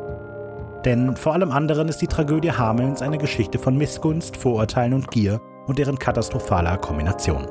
Denn 0.84 1.16
vor 1.16 1.32
allem 1.32 1.50
anderen 1.50 1.88
ist 1.88 1.98
die 1.98 2.06
Tragödie 2.06 2.52
Hamelns 2.52 3.02
eine 3.02 3.18
Geschichte 3.18 3.58
von 3.58 3.76
Missgunst, 3.76 4.36
Vorurteilen 4.36 4.94
und 4.94 5.10
Gier 5.10 5.40
und 5.66 5.78
deren 5.78 5.98
katastrophaler 5.98 6.78
Kombination. 6.78 7.46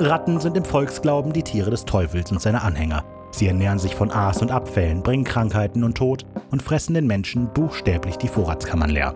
Ratten 0.00 0.40
sind 0.40 0.56
im 0.56 0.64
Volksglauben 0.64 1.32
die 1.32 1.42
Tiere 1.42 1.70
des 1.70 1.84
Teufels 1.84 2.32
und 2.32 2.40
seiner 2.40 2.64
Anhänger. 2.64 3.04
Sie 3.30 3.46
ernähren 3.46 3.78
sich 3.78 3.94
von 3.94 4.10
Aas 4.10 4.42
und 4.42 4.50
Abfällen, 4.50 5.02
bringen 5.02 5.24
Krankheiten 5.24 5.84
und 5.84 5.96
Tod 5.96 6.26
und 6.50 6.62
fressen 6.62 6.94
den 6.94 7.06
Menschen 7.06 7.48
buchstäblich 7.52 8.16
die 8.16 8.28
Vorratskammern 8.28 8.90
leer. 8.90 9.14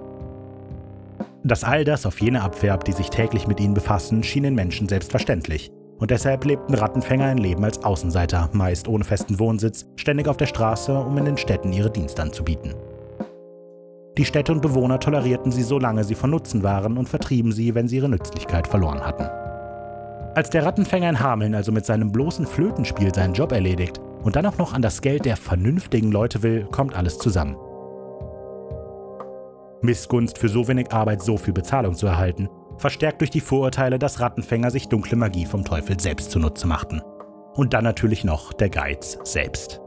Dass 1.46 1.62
all 1.62 1.84
das 1.84 2.06
auf 2.06 2.20
jene 2.20 2.42
abfärbt, 2.42 2.88
die 2.88 2.92
sich 2.92 3.08
täglich 3.08 3.46
mit 3.46 3.60
ihnen 3.60 3.74
befassen, 3.74 4.24
schien 4.24 4.42
den 4.42 4.56
Menschen 4.56 4.88
selbstverständlich. 4.88 5.70
Und 5.98 6.10
deshalb 6.10 6.44
lebten 6.44 6.74
Rattenfänger 6.74 7.26
ein 7.26 7.38
Leben 7.38 7.62
als 7.62 7.84
Außenseiter, 7.84 8.50
meist 8.52 8.88
ohne 8.88 9.04
festen 9.04 9.38
Wohnsitz, 9.38 9.86
ständig 9.94 10.26
auf 10.26 10.36
der 10.36 10.46
Straße, 10.46 10.92
um 10.92 11.16
in 11.18 11.24
den 11.24 11.36
Städten 11.36 11.72
ihre 11.72 11.90
Dienste 11.90 12.20
anzubieten. 12.20 12.74
Die 14.18 14.24
Städte 14.24 14.50
und 14.50 14.60
Bewohner 14.60 14.98
tolerierten 14.98 15.52
sie, 15.52 15.62
solange 15.62 16.02
sie 16.02 16.16
von 16.16 16.30
Nutzen 16.30 16.64
waren, 16.64 16.98
und 16.98 17.08
vertrieben 17.08 17.52
sie, 17.52 17.76
wenn 17.76 17.86
sie 17.86 17.98
ihre 17.98 18.08
Nützlichkeit 18.08 18.66
verloren 18.66 19.06
hatten. 19.06 19.28
Als 20.34 20.50
der 20.50 20.64
Rattenfänger 20.64 21.10
in 21.10 21.20
Hameln 21.20 21.54
also 21.54 21.70
mit 21.70 21.86
seinem 21.86 22.10
bloßen 22.10 22.44
Flötenspiel 22.44 23.14
seinen 23.14 23.34
Job 23.34 23.52
erledigt 23.52 24.00
und 24.24 24.34
dann 24.34 24.46
auch 24.46 24.58
noch 24.58 24.74
an 24.74 24.82
das 24.82 25.00
Geld 25.00 25.24
der 25.24 25.36
vernünftigen 25.36 26.10
Leute 26.10 26.42
will, 26.42 26.66
kommt 26.72 26.96
alles 26.96 27.18
zusammen. 27.18 27.56
Missgunst 29.86 30.36
für 30.36 30.50
so 30.50 30.68
wenig 30.68 30.92
Arbeit 30.92 31.22
so 31.22 31.38
viel 31.38 31.54
Bezahlung 31.54 31.94
zu 31.94 32.06
erhalten, 32.06 32.50
verstärkt 32.76 33.22
durch 33.22 33.30
die 33.30 33.40
Vorurteile, 33.40 33.98
dass 33.98 34.20
Rattenfänger 34.20 34.70
sich 34.70 34.88
dunkle 34.88 35.16
Magie 35.16 35.46
vom 35.46 35.64
Teufel 35.64 35.98
selbst 35.98 36.30
zunutze 36.30 36.66
machten. 36.66 37.00
Und 37.54 37.72
dann 37.72 37.84
natürlich 37.84 38.24
noch 38.24 38.52
der 38.52 38.68
Geiz 38.68 39.18
selbst. 39.24 39.80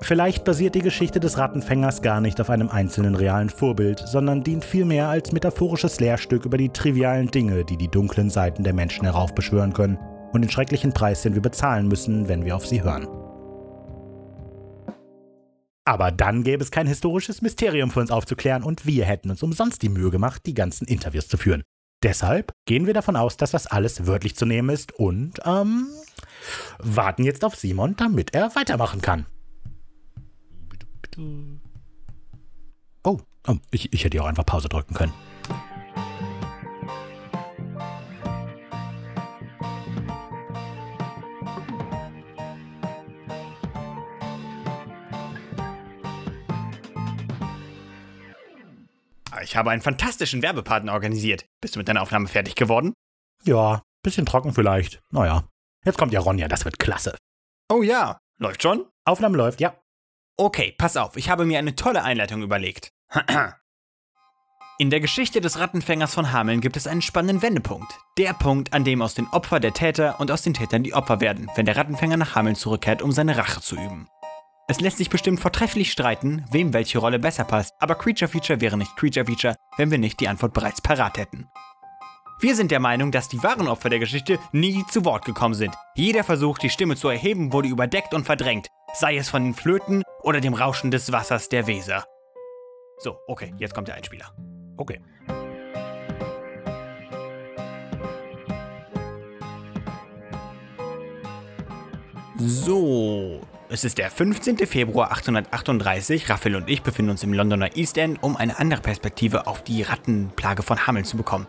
Vielleicht 0.00 0.44
basiert 0.44 0.74
die 0.74 0.82
Geschichte 0.82 1.20
des 1.20 1.38
Rattenfängers 1.38 2.02
gar 2.02 2.20
nicht 2.20 2.40
auf 2.40 2.50
einem 2.50 2.68
einzelnen 2.68 3.14
realen 3.14 3.48
Vorbild, 3.48 3.98
sondern 4.06 4.42
dient 4.42 4.64
vielmehr 4.64 5.08
als 5.08 5.32
metaphorisches 5.32 6.00
Lehrstück 6.00 6.44
über 6.44 6.58
die 6.58 6.68
trivialen 6.68 7.30
Dinge, 7.30 7.64
die 7.64 7.76
die 7.76 7.88
dunklen 7.88 8.30
Seiten 8.30 8.62
der 8.62 8.74
Menschen 8.74 9.04
heraufbeschwören 9.04 9.72
können 9.72 9.98
und 10.32 10.42
den 10.42 10.50
schrecklichen 10.50 10.92
Preis, 10.92 11.22
den 11.22 11.34
wir 11.34 11.42
bezahlen 11.42 11.88
müssen, 11.88 12.28
wenn 12.28 12.44
wir 12.44 12.56
auf 12.56 12.66
sie 12.66 12.82
hören. 12.82 13.08
Aber 15.86 16.10
dann 16.10 16.42
gäbe 16.42 16.64
es 16.64 16.72
kein 16.72 16.88
historisches 16.88 17.42
Mysterium 17.42 17.90
für 17.90 18.00
uns 18.00 18.10
aufzuklären 18.10 18.64
und 18.64 18.86
wir 18.86 19.04
hätten 19.04 19.30
uns 19.30 19.42
umsonst 19.42 19.82
die 19.82 19.88
Mühe 19.88 20.10
gemacht, 20.10 20.42
die 20.44 20.54
ganzen 20.54 20.86
Interviews 20.86 21.28
zu 21.28 21.36
führen. 21.36 21.62
Deshalb 22.02 22.52
gehen 22.66 22.86
wir 22.86 22.92
davon 22.92 23.14
aus, 23.14 23.36
dass 23.36 23.52
das 23.52 23.68
alles 23.68 24.06
wörtlich 24.06 24.36
zu 24.36 24.46
nehmen 24.46 24.68
ist 24.68 24.92
und 24.92 25.40
ähm, 25.44 25.86
warten 26.78 27.22
jetzt 27.22 27.44
auf 27.44 27.54
Simon, 27.54 27.94
damit 27.96 28.34
er 28.34 28.54
weitermachen 28.56 29.00
kann. 29.00 29.26
Oh, 33.04 33.20
oh 33.46 33.56
ich, 33.70 33.92
ich 33.92 34.04
hätte 34.04 34.16
ja 34.16 34.24
auch 34.24 34.28
einfach 34.28 34.44
Pause 34.44 34.68
drücken 34.68 34.94
können. 34.94 35.14
Ich 49.46 49.54
habe 49.54 49.70
einen 49.70 49.80
fantastischen 49.80 50.42
Werbepartner 50.42 50.92
organisiert. 50.92 51.46
Bist 51.60 51.76
du 51.76 51.78
mit 51.78 51.86
deiner 51.86 52.02
Aufnahme 52.02 52.26
fertig 52.26 52.56
geworden? 52.56 52.92
Ja, 53.44 53.82
bisschen 54.02 54.26
trocken 54.26 54.52
vielleicht. 54.52 55.00
Naja. 55.12 55.44
Jetzt 55.84 55.98
kommt 55.98 56.12
ja 56.12 56.18
Ronja, 56.18 56.48
das 56.48 56.64
wird 56.64 56.80
klasse. 56.80 57.16
Oh 57.72 57.82
ja. 57.82 58.18
Läuft 58.38 58.64
schon? 58.64 58.86
Aufnahme 59.04 59.36
läuft, 59.36 59.60
ja. 59.60 59.78
Okay, 60.36 60.74
pass 60.76 60.96
auf, 60.96 61.16
ich 61.16 61.30
habe 61.30 61.46
mir 61.46 61.60
eine 61.60 61.76
tolle 61.76 62.02
Einleitung 62.02 62.42
überlegt. 62.42 62.90
In 64.78 64.90
der 64.90 65.00
Geschichte 65.00 65.40
des 65.40 65.60
Rattenfängers 65.60 66.12
von 66.12 66.32
Hameln 66.32 66.60
gibt 66.60 66.76
es 66.76 66.88
einen 66.88 67.00
spannenden 67.00 67.40
Wendepunkt. 67.40 67.98
Der 68.18 68.34
Punkt, 68.34 68.72
an 68.72 68.84
dem 68.84 69.00
aus 69.00 69.14
den 69.14 69.28
Opfern 69.28 69.62
der 69.62 69.72
Täter 69.72 70.18
und 70.18 70.30
aus 70.32 70.42
den 70.42 70.54
Tätern 70.54 70.82
die 70.82 70.92
Opfer 70.92 71.20
werden, 71.20 71.48
wenn 71.54 71.66
der 71.66 71.76
Rattenfänger 71.76 72.16
nach 72.16 72.34
Hameln 72.34 72.56
zurückkehrt, 72.56 73.00
um 73.00 73.12
seine 73.12 73.38
Rache 73.38 73.60
zu 73.60 73.76
üben. 73.76 74.08
Es 74.68 74.80
lässt 74.80 74.98
sich 74.98 75.10
bestimmt 75.10 75.38
vortrefflich 75.38 75.92
streiten, 75.92 76.44
wem 76.50 76.72
welche 76.72 76.98
Rolle 76.98 77.20
besser 77.20 77.44
passt, 77.44 77.72
aber 77.78 77.94
Creature 77.94 78.28
Feature 78.28 78.60
wäre 78.60 78.76
nicht 78.76 78.96
Creature 78.96 79.24
Feature, 79.24 79.54
wenn 79.76 79.92
wir 79.92 79.98
nicht 79.98 80.18
die 80.18 80.26
Antwort 80.26 80.54
bereits 80.54 80.80
parat 80.80 81.18
hätten. 81.18 81.48
Wir 82.40 82.56
sind 82.56 82.72
der 82.72 82.80
Meinung, 82.80 83.12
dass 83.12 83.28
die 83.28 83.40
wahren 83.44 83.68
Opfer 83.68 83.90
der 83.90 84.00
Geschichte 84.00 84.40
nie 84.50 84.84
zu 84.90 85.04
Wort 85.04 85.24
gekommen 85.24 85.54
sind. 85.54 85.72
Jeder 85.94 86.24
Versuch, 86.24 86.58
die 86.58 86.68
Stimme 86.68 86.96
zu 86.96 87.08
erheben, 87.08 87.52
wurde 87.52 87.68
überdeckt 87.68 88.12
und 88.12 88.24
verdrängt, 88.24 88.66
sei 88.92 89.16
es 89.16 89.28
von 89.28 89.44
den 89.44 89.54
Flöten 89.54 90.02
oder 90.22 90.40
dem 90.40 90.52
Rauschen 90.52 90.90
des 90.90 91.12
Wassers 91.12 91.48
der 91.48 91.68
Weser. 91.68 92.04
So, 92.98 93.18
okay, 93.28 93.54
jetzt 93.58 93.72
kommt 93.72 93.86
der 93.86 93.94
Einspieler. 93.94 94.34
Okay. 94.76 95.00
So, 102.36 103.40
es 103.68 103.84
ist 103.84 103.98
der 103.98 104.10
15. 104.10 104.58
Februar 104.58 105.08
1838. 105.08 106.30
Raphael 106.30 106.56
und 106.56 106.70
ich 106.70 106.82
befinden 106.82 107.10
uns 107.10 107.24
im 107.24 107.32
Londoner 107.32 107.76
East 107.76 107.98
End, 107.98 108.22
um 108.22 108.36
eine 108.36 108.58
andere 108.58 108.80
Perspektive 108.80 109.46
auf 109.48 109.64
die 109.64 109.82
Rattenplage 109.82 110.62
von 110.62 110.86
Hameln 110.86 111.04
zu 111.04 111.16
bekommen. 111.16 111.48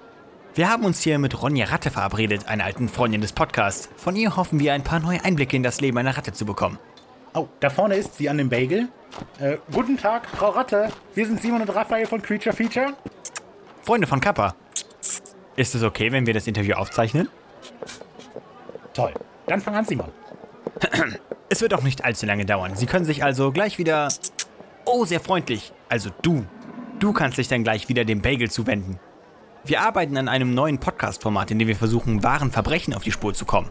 Wir 0.56 0.70
haben 0.70 0.84
uns 0.84 1.02
hier 1.02 1.20
mit 1.20 1.40
Ronja 1.40 1.68
Ratte 1.68 1.92
verabredet, 1.92 2.48
einer 2.48 2.66
alten 2.66 2.90
Freundin 2.90 3.22
des 3.22 3.34
Podcasts. 3.34 3.90
Von 3.98 4.16
ihr 4.16 4.36
hoffen 4.36 4.60
wir, 4.60 4.74
ein 4.74 4.84
paar 4.84 5.00
neue 5.00 5.24
Einblicke 5.24 5.56
in 5.56 5.62
das 5.62 5.80
Leben 5.80 5.98
einer 6.00 6.18
Ratte 6.18 6.34
zu 6.34 6.46
bekommen. 6.46 6.80
Oh, 7.36 7.48
da 7.60 7.70
vorne 7.70 7.96
ist 7.96 8.16
sie 8.16 8.30
an 8.30 8.40
dem 8.40 8.50
Bagel. 8.50 8.88
Äh, 9.40 9.58
guten 9.72 9.98
Tag, 9.98 10.28
Frau 10.28 10.50
Ratte. 10.50 10.90
Wir 11.14 11.28
sind 11.28 11.40
Simon 11.40 11.62
und 11.62 11.70
Raphael 11.70 12.08
von 12.08 12.22
Creature 12.22 12.56
Feature. 12.56 12.94
Freunde 13.84 14.08
von 14.08 14.20
Kappa. 14.20 14.56
Ist 15.56 15.76
es 15.76 15.84
okay, 15.84 16.12
wenn 16.12 16.26
wir 16.26 16.34
das 16.34 16.48
Interview 16.48 16.74
aufzeichnen? 16.76 17.30
Toll. 18.94 19.14
Dann 19.46 19.62
fang 19.62 19.76
an, 19.76 19.86
Simon. 19.86 20.12
Es 21.50 21.62
wird 21.62 21.74
auch 21.74 21.84
nicht 21.84 22.04
allzu 22.04 22.26
lange 22.26 22.46
dauern. 22.46 22.76
Sie 22.76 22.86
können 22.86 23.06
sich 23.06 23.24
also 23.24 23.52
gleich 23.52 23.78
wieder. 23.78 24.10
Oh, 24.86 25.06
sehr 25.06 25.22
freundlich. 25.22 25.72
Also 25.90 26.10
du. 26.22 26.46
Du 27.00 27.14
kannst 27.14 27.38
dich 27.38 27.48
dann 27.48 27.64
gleich 27.64 27.88
wieder 27.90 28.04
dem 28.06 28.22
Bagel 28.22 28.52
zuwenden. 28.52 29.00
Wir 29.64 29.82
arbeiten 29.82 30.18
an 30.18 30.28
einem 30.28 30.54
neuen 30.54 30.80
Podcast-Format, 30.80 31.52
in 31.52 31.60
dem 31.60 31.68
wir 31.68 31.76
versuchen, 31.76 32.24
wahren 32.24 32.52
Verbrechen 32.52 32.94
auf 32.94 33.04
die 33.04 33.12
Spur 33.12 33.34
zu 33.34 33.46
kommen. 33.46 33.70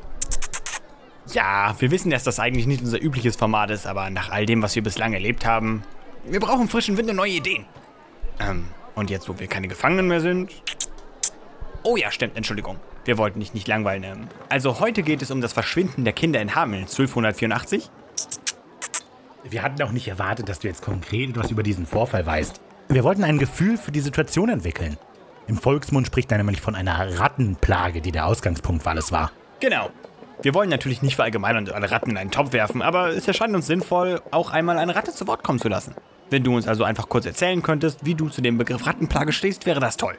Ja, 1.32 1.74
wir 1.78 1.90
wissen, 1.90 2.10
dass 2.10 2.22
das 2.22 2.38
eigentlich 2.38 2.66
nicht 2.66 2.82
unser 2.82 3.02
übliches 3.02 3.36
Format 3.36 3.70
ist, 3.70 3.86
aber 3.86 4.10
nach 4.10 4.30
all 4.30 4.46
dem, 4.46 4.62
was 4.62 4.74
wir 4.76 4.82
bislang 4.82 5.12
erlebt 5.12 5.44
haben, 5.44 5.82
wir 6.24 6.40
brauchen 6.40 6.68
frischen 6.68 6.96
Wind 6.96 7.10
und 7.10 7.16
neue 7.16 7.32
Ideen. 7.32 7.66
Ähm, 8.38 8.66
und 8.94 9.10
jetzt, 9.10 9.28
wo 9.28 9.38
wir 9.38 9.46
keine 9.46 9.68
Gefangenen 9.68 10.08
mehr 10.08 10.20
sind. 10.20 10.52
Oh 11.82 11.96
ja, 11.96 12.10
stimmt, 12.10 12.36
Entschuldigung. 12.36 12.78
Wir 13.06 13.18
wollten 13.18 13.38
dich 13.38 13.54
nicht 13.54 13.68
langweilen. 13.68 14.02
Ähm. 14.02 14.28
Also 14.48 14.80
heute 14.80 15.02
geht 15.02 15.22
es 15.22 15.30
um 15.30 15.40
das 15.40 15.52
Verschwinden 15.52 16.04
der 16.04 16.12
Kinder 16.12 16.40
in 16.40 16.54
Hameln 16.54 16.82
1284. 16.82 17.88
Wir 19.48 19.62
hatten 19.62 19.80
auch 19.82 19.92
nicht 19.92 20.08
erwartet, 20.08 20.48
dass 20.48 20.58
du 20.58 20.66
jetzt 20.66 20.82
konkret 20.82 21.30
etwas 21.30 21.52
über 21.52 21.62
diesen 21.62 21.86
Vorfall 21.86 22.26
weißt. 22.26 22.60
Wir 22.88 23.04
wollten 23.04 23.22
ein 23.22 23.38
Gefühl 23.38 23.78
für 23.78 23.92
die 23.92 24.00
Situation 24.00 24.48
entwickeln. 24.48 24.96
Im 25.46 25.56
Volksmund 25.56 26.08
spricht 26.08 26.32
er 26.32 26.38
nämlich 26.38 26.60
von 26.60 26.74
einer 26.74 27.20
Rattenplage, 27.20 28.00
die 28.00 28.10
der 28.10 28.26
Ausgangspunkt 28.26 28.82
für 28.82 28.90
alles 28.90 29.12
war. 29.12 29.30
Genau. 29.60 29.90
Wir 30.42 30.52
wollen 30.52 30.68
natürlich 30.68 31.00
nicht 31.00 31.14
verallgemeinern 31.14 31.68
und 31.68 31.72
alle 31.72 31.90
Ratten 31.90 32.10
in 32.10 32.16
einen 32.16 32.32
Topf 32.32 32.52
werfen, 32.52 32.82
aber 32.82 33.10
es 33.10 33.28
erscheint 33.28 33.54
uns 33.54 33.68
sinnvoll, 33.68 34.20
auch 34.32 34.50
einmal 34.50 34.78
eine 34.78 34.96
Ratte 34.96 35.12
zu 35.12 35.28
Wort 35.28 35.44
kommen 35.44 35.60
zu 35.60 35.68
lassen. 35.68 35.94
Wenn 36.28 36.42
du 36.42 36.56
uns 36.56 36.66
also 36.66 36.82
einfach 36.82 37.08
kurz 37.08 37.24
erzählen 37.24 37.62
könntest, 37.62 38.04
wie 38.04 38.16
du 38.16 38.28
zu 38.28 38.42
dem 38.42 38.58
Begriff 38.58 38.84
Rattenplage 38.84 39.32
stehst, 39.32 39.64
wäre 39.64 39.78
das 39.78 39.96
toll. 39.96 40.18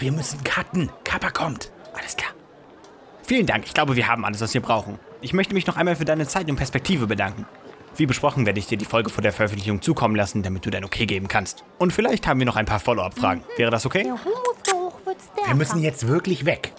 Wir 0.00 0.12
müssen 0.12 0.42
cutten. 0.44 0.90
Kappa 1.04 1.30
kommt. 1.30 1.70
Alles 1.92 2.16
klar. 2.16 2.30
Vielen 3.22 3.46
Dank. 3.46 3.66
Ich 3.66 3.74
glaube, 3.74 3.96
wir 3.96 4.08
haben 4.08 4.24
alles, 4.24 4.40
was 4.40 4.54
wir 4.54 4.62
brauchen. 4.62 4.98
Ich 5.20 5.34
möchte 5.34 5.52
mich 5.52 5.66
noch 5.66 5.76
einmal 5.76 5.94
für 5.94 6.06
deine 6.06 6.26
Zeit 6.26 6.48
und 6.48 6.56
Perspektive 6.56 7.06
bedanken. 7.06 7.46
Wie 7.96 8.06
besprochen 8.06 8.46
werde 8.46 8.58
ich 8.58 8.66
dir 8.66 8.78
die 8.78 8.86
Folge 8.86 9.10
vor 9.10 9.20
der 9.20 9.32
Veröffentlichung 9.32 9.82
zukommen 9.82 10.16
lassen, 10.16 10.42
damit 10.42 10.64
du 10.64 10.70
dein 10.70 10.86
Okay 10.86 11.04
geben 11.04 11.28
kannst. 11.28 11.64
Und 11.78 11.92
vielleicht 11.92 12.26
haben 12.26 12.38
wir 12.38 12.46
noch 12.46 12.56
ein 12.56 12.64
paar 12.64 12.80
Follow-up-Fragen. 12.80 13.44
Wäre 13.58 13.70
das 13.70 13.84
okay? 13.84 14.10
Wir 15.46 15.54
müssen 15.54 15.82
jetzt 15.82 16.08
wirklich 16.08 16.46
weg. 16.46 16.72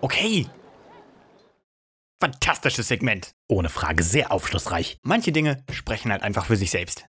Okay. 0.00 0.46
Fantastisches 2.20 2.88
Segment. 2.88 3.30
Ohne 3.48 3.68
Frage 3.68 4.02
sehr 4.02 4.32
aufschlussreich. 4.32 4.98
Manche 5.02 5.30
Dinge 5.30 5.62
sprechen 5.70 6.10
halt 6.10 6.22
einfach 6.22 6.46
für 6.46 6.56
sich 6.56 6.72
selbst. 6.72 7.06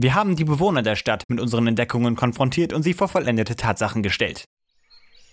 Wir 0.00 0.14
haben 0.14 0.36
die 0.36 0.44
Bewohner 0.44 0.82
der 0.82 0.94
Stadt 0.94 1.24
mit 1.26 1.40
unseren 1.40 1.66
Entdeckungen 1.66 2.14
konfrontiert 2.14 2.72
und 2.72 2.84
sie 2.84 2.94
vor 2.94 3.08
vollendete 3.08 3.56
Tatsachen 3.56 4.04
gestellt. 4.04 4.44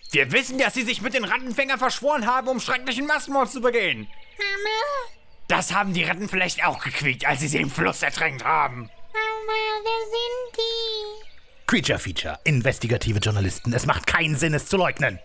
Wir 0.09 0.31
wissen, 0.31 0.57
dass 0.57 0.73
sie 0.73 0.81
sich 0.81 1.03
mit 1.03 1.13
den 1.13 1.23
Rattenfängern 1.23 1.77
verschworen 1.77 2.25
haben, 2.25 2.47
um 2.47 2.59
schrecklichen 2.59 3.05
Massenmord 3.05 3.51
zu 3.51 3.61
begehen. 3.61 4.07
Mama, 4.39 5.13
Das 5.47 5.71
haben 5.71 5.93
die 5.93 6.01
Ratten 6.01 6.27
vielleicht 6.27 6.65
auch 6.65 6.83
gequiekt, 6.83 7.27
als 7.27 7.41
sie 7.41 7.47
sie 7.47 7.59
im 7.59 7.69
Fluss 7.69 8.01
ertränkt 8.01 8.43
haben. 8.43 8.89
Mama, 9.13 9.83
wer 9.83 10.07
sind 10.09 10.57
die? 10.57 11.25
Creature 11.67 11.99
Feature. 11.99 12.39
Investigative 12.43 13.19
Journalisten. 13.19 13.71
Es 13.71 13.85
macht 13.85 14.07
keinen 14.07 14.35
Sinn, 14.35 14.55
es 14.55 14.65
zu 14.65 14.77
leugnen. 14.77 15.19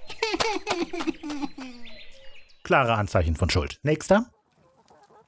Klare 2.63 2.93
Anzeichen 2.93 3.37
von 3.37 3.49
Schuld. 3.49 3.79
Nächster. 3.85 4.31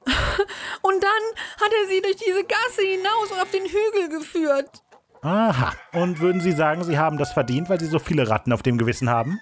Und 0.81 1.03
dann 1.03 1.61
hat 1.61 1.71
er 1.71 1.89
sie 1.89 2.01
durch 2.01 2.17
diese 2.17 2.43
Gasse 2.43 2.81
hinaus 2.81 3.31
und 3.31 3.39
auf 3.39 3.51
den 3.51 3.63
Hügel 3.63 4.19
geführt. 4.19 4.83
Aha. 5.21 5.73
Und 5.93 6.19
würden 6.19 6.41
Sie 6.41 6.51
sagen, 6.51 6.83
Sie 6.83 6.97
haben 6.97 7.17
das 7.17 7.31
verdient, 7.31 7.69
weil 7.69 7.79
Sie 7.79 7.85
so 7.85 7.99
viele 7.99 8.29
Ratten 8.29 8.51
auf 8.51 8.61
dem 8.61 8.77
Gewissen 8.77 9.09
haben? 9.09 9.39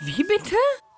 Wie 0.00 0.24
bitte? 0.24 0.56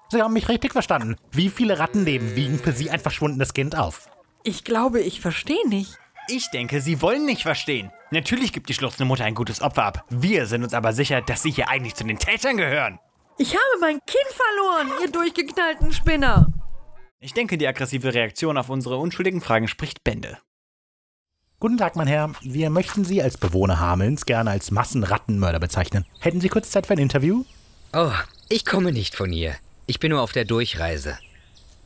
Sie 0.08 0.22
haben 0.22 0.32
mich 0.32 0.48
richtig 0.48 0.72
verstanden. 0.72 1.16
Wie 1.30 1.50
viele 1.50 1.78
Rattenleben 1.78 2.34
wiegen 2.34 2.58
für 2.58 2.72
Sie 2.72 2.90
ein 2.90 3.00
verschwundenes 3.00 3.52
Kind 3.52 3.76
auf? 3.76 4.08
Ich 4.42 4.64
glaube, 4.64 5.00
ich 5.00 5.20
verstehe 5.20 5.68
nicht. 5.68 5.98
Ich 6.28 6.50
denke, 6.50 6.80
sie 6.80 7.02
wollen 7.02 7.26
nicht 7.26 7.42
verstehen. 7.42 7.90
Natürlich 8.10 8.52
gibt 8.52 8.70
die 8.70 8.74
schluchzende 8.74 9.06
Mutter 9.06 9.24
ein 9.24 9.34
gutes 9.34 9.60
Opfer 9.60 9.84
ab. 9.84 10.04
Wir 10.08 10.46
sind 10.46 10.62
uns 10.62 10.72
aber 10.72 10.94
sicher, 10.94 11.20
dass 11.20 11.42
sie 11.42 11.50
hier 11.50 11.68
eigentlich 11.68 11.94
zu 11.94 12.04
den 12.04 12.18
Tätern 12.18 12.56
gehören. 12.56 12.98
Ich 13.36 13.54
habe 13.54 13.80
mein 13.80 13.98
Kind 14.06 14.28
verloren, 14.32 14.90
ihr 15.02 15.10
durchgeknallten 15.10 15.92
Spinner. 15.92 16.46
Ich 17.24 17.32
denke, 17.32 17.56
die 17.56 17.66
aggressive 17.66 18.12
Reaktion 18.12 18.58
auf 18.58 18.68
unsere 18.68 18.98
unschuldigen 18.98 19.40
Fragen 19.40 19.66
spricht 19.66 20.04
Bände. 20.04 20.36
Guten 21.58 21.78
Tag, 21.78 21.96
mein 21.96 22.06
Herr. 22.06 22.30
Wir 22.42 22.68
möchten 22.68 23.02
Sie 23.02 23.22
als 23.22 23.38
Bewohner 23.38 23.80
Hamelns 23.80 24.26
gerne 24.26 24.50
als 24.50 24.70
Massenrattenmörder 24.70 25.58
bezeichnen. 25.58 26.04
Hätten 26.20 26.42
Sie 26.42 26.50
kurz 26.50 26.70
Zeit 26.70 26.86
für 26.86 26.92
ein 26.92 26.98
Interview? 26.98 27.46
Oh, 27.94 28.12
ich 28.50 28.66
komme 28.66 28.92
nicht 28.92 29.14
von 29.14 29.32
hier. 29.32 29.54
Ich 29.86 30.00
bin 30.00 30.10
nur 30.10 30.20
auf 30.20 30.32
der 30.32 30.44
Durchreise. 30.44 31.18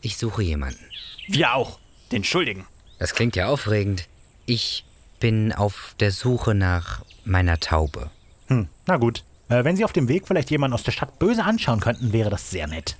Ich 0.01 0.17
suche 0.17 0.43
jemanden. 0.43 0.85
Wir 1.29 1.55
auch. 1.55 1.79
Den 2.11 2.25
Schuldigen. 2.25 2.67
Das 2.99 3.15
klingt 3.15 3.37
ja 3.37 3.47
aufregend. 3.47 4.09
Ich 4.45 4.85
bin 5.21 5.53
auf 5.53 5.95
der 6.01 6.11
Suche 6.11 6.57
nach 6.57 7.05
meiner 7.25 7.61
Taube. 7.61 8.11
Hm, 8.49 8.67
na 8.87 8.97
gut. 8.97 9.23
Äh, 9.51 9.63
wenn 9.63 9.77
Sie 9.77 9.85
auf 9.85 9.93
dem 9.93 10.09
Weg 10.09 10.27
vielleicht 10.27 10.51
jemanden 10.51 10.75
aus 10.75 10.83
der 10.83 10.91
Stadt 10.91 11.21
böse 11.21 11.45
anschauen 11.45 11.79
könnten, 11.79 12.13
wäre 12.13 12.29
das 12.29 12.51
sehr 12.51 12.67
nett. 12.67 12.97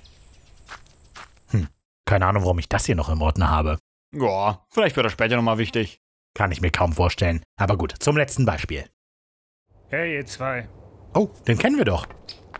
Keine 2.09 2.25
Ahnung, 2.25 2.41
warum 2.41 2.57
ich 2.57 2.67
das 2.67 2.87
hier 2.87 2.95
noch 2.95 3.09
im 3.09 3.21
Ordner 3.21 3.51
habe. 3.51 3.77
Ja, 4.15 4.65
vielleicht 4.71 4.95
wird 4.95 5.05
das 5.05 5.13
später 5.13 5.35
nochmal 5.35 5.59
wichtig. 5.59 6.01
Kann 6.33 6.51
ich 6.51 6.59
mir 6.59 6.71
kaum 6.71 6.91
vorstellen. 6.91 7.43
Aber 7.55 7.77
gut, 7.77 7.93
zum 7.99 8.17
letzten 8.17 8.47
Beispiel. 8.47 8.85
Hey, 9.89 10.15
ihr 10.15 10.25
zwei. 10.25 10.67
Oh, 11.13 11.29
den 11.47 11.59
kennen 11.59 11.77
wir 11.77 11.85
doch. 11.85 12.07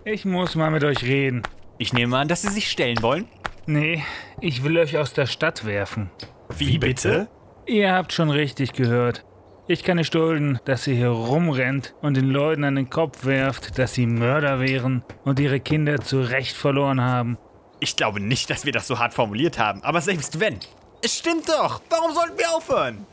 Ich 0.06 0.24
muss 0.24 0.54
mal 0.54 0.70
mit 0.70 0.84
euch 0.84 1.02
reden. 1.02 1.42
Ich 1.80 1.94
nehme 1.94 2.16
an, 2.16 2.28
dass 2.28 2.44
sie 2.44 2.50
sich 2.50 2.70
stellen 2.70 3.02
wollen. 3.02 3.28
Nee, 3.66 4.04
ich 4.40 4.64
will 4.64 4.78
euch 4.78 5.00
aus 5.00 5.14
der 5.14 5.26
Stadt 5.26 5.66
werfen. 5.66 6.12
Wie 6.56 6.78
bitte? 6.78 7.28
Ihr 7.66 7.92
habt 7.92 8.14
schon 8.14 8.30
richtig 8.30 8.74
gehört. 8.74 9.26
Ich 9.68 9.84
kann 9.84 9.98
nicht 9.98 10.14
dulden, 10.14 10.60
dass 10.66 10.86
ihr 10.86 10.94
hier 10.94 11.10
rumrennt 11.10 11.96
und 12.02 12.16
den 12.16 12.30
Leuten 12.30 12.66
an 12.66 12.76
den 12.76 12.92
Kopf 12.92 13.26
werft, 13.26 13.80
dass 13.80 13.96
sie 13.96 14.06
Mörder 14.06 14.60
wären 14.60 15.04
und 15.24 15.40
ihre 15.40 15.60
Kinder 15.60 16.00
zu 16.02 16.22
Recht 16.22 16.56
verloren 16.56 17.02
haben. 17.02 17.40
Ich 17.80 17.96
glaube 17.96 18.20
nicht, 18.20 18.50
dass 18.50 18.66
wir 18.66 18.74
das 18.74 18.88
so 18.88 19.00
hart 19.00 19.14
formuliert 19.14 19.58
haben, 19.58 19.84
aber 19.84 20.02
selbst 20.02 20.40
wenn. 20.40 20.60
Es 21.02 21.18
stimmt 21.18 21.48
doch. 21.48 21.82
Warum 21.90 22.14
sollten 22.14 22.38
wir 22.38 22.54
aufhören? 22.54 23.06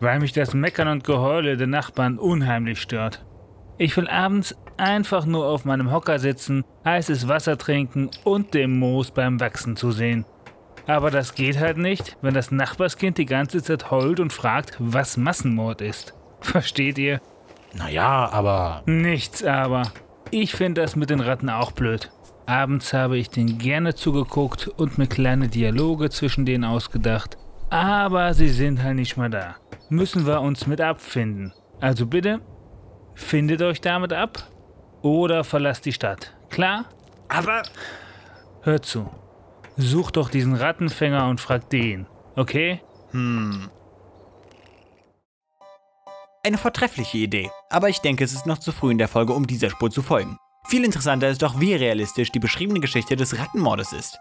Weil 0.00 0.20
mich 0.20 0.32
das 0.32 0.54
Meckern 0.54 0.88
und 0.88 1.04
Geheule 1.04 1.56
der 1.56 1.66
Nachbarn 1.66 2.18
unheimlich 2.18 2.80
stört. 2.80 3.24
Ich 3.76 3.96
will 3.96 4.08
abends 4.08 4.54
einfach 4.76 5.26
nur 5.26 5.46
auf 5.46 5.64
meinem 5.64 5.92
Hocker 5.92 6.18
sitzen, 6.18 6.64
heißes 6.84 7.28
Wasser 7.28 7.58
trinken 7.58 8.10
und 8.22 8.54
dem 8.54 8.78
Moos 8.78 9.10
beim 9.10 9.40
Wachsen 9.40 9.76
zu 9.76 9.90
sehen. 9.90 10.24
Aber 10.86 11.10
das 11.10 11.34
geht 11.34 11.58
halt 11.58 11.78
nicht, 11.78 12.16
wenn 12.22 12.34
das 12.34 12.50
Nachbarskind 12.50 13.18
die 13.18 13.26
ganze 13.26 13.62
Zeit 13.62 13.90
heult 13.90 14.20
und 14.20 14.32
fragt, 14.32 14.76
was 14.78 15.16
Massenmord 15.16 15.80
ist. 15.80 16.14
Versteht 16.40 16.98
ihr? 16.98 17.20
Naja, 17.72 18.28
aber. 18.30 18.82
Nichts 18.86 19.42
aber. 19.42 19.90
Ich 20.30 20.54
finde 20.54 20.82
das 20.82 20.96
mit 20.96 21.10
den 21.10 21.20
Ratten 21.20 21.50
auch 21.50 21.72
blöd. 21.72 22.10
Abends 22.46 22.92
habe 22.92 23.16
ich 23.16 23.30
denen 23.30 23.58
gerne 23.58 23.94
zugeguckt 23.94 24.68
und 24.68 24.98
mir 24.98 25.06
kleine 25.06 25.48
Dialoge 25.48 26.10
zwischen 26.10 26.44
denen 26.44 26.64
ausgedacht. 26.64 27.38
Aber 27.70 28.34
sie 28.34 28.48
sind 28.48 28.82
halt 28.82 28.96
nicht 28.96 29.16
mehr 29.16 29.30
da. 29.30 29.56
Müssen 29.88 30.26
wir 30.26 30.40
uns 30.40 30.66
mit 30.66 30.80
abfinden. 30.80 31.52
Also 31.80 32.06
bitte, 32.06 32.40
findet 33.14 33.62
euch 33.62 33.80
damit 33.80 34.12
ab 34.12 34.50
oder 35.02 35.44
verlasst 35.44 35.86
die 35.86 35.92
Stadt. 35.92 36.34
Klar? 36.50 36.86
Aber 37.28 37.62
Hört 38.62 38.86
zu. 38.86 39.10
Sucht 39.76 40.16
doch 40.16 40.30
diesen 40.30 40.54
Rattenfänger 40.54 41.28
und 41.28 41.40
fragt 41.40 41.72
den. 41.72 42.06
Okay? 42.36 42.80
eine 46.44 46.58
vortreffliche 46.58 47.18
Idee. 47.18 47.50
Aber 47.70 47.88
ich 47.88 48.00
denke, 48.00 48.24
es 48.24 48.32
ist 48.32 48.46
noch 48.46 48.58
zu 48.58 48.72
früh 48.72 48.90
in 48.90 48.98
der 48.98 49.08
Folge, 49.08 49.32
um 49.32 49.46
dieser 49.46 49.70
Spur 49.70 49.90
zu 49.90 50.02
folgen. 50.02 50.38
Viel 50.66 50.84
interessanter 50.84 51.28
ist 51.28 51.42
doch, 51.42 51.60
wie 51.60 51.74
realistisch 51.74 52.32
die 52.32 52.38
beschriebene 52.38 52.80
Geschichte 52.80 53.16
des 53.16 53.38
Rattenmordes 53.38 53.92
ist. 53.92 54.18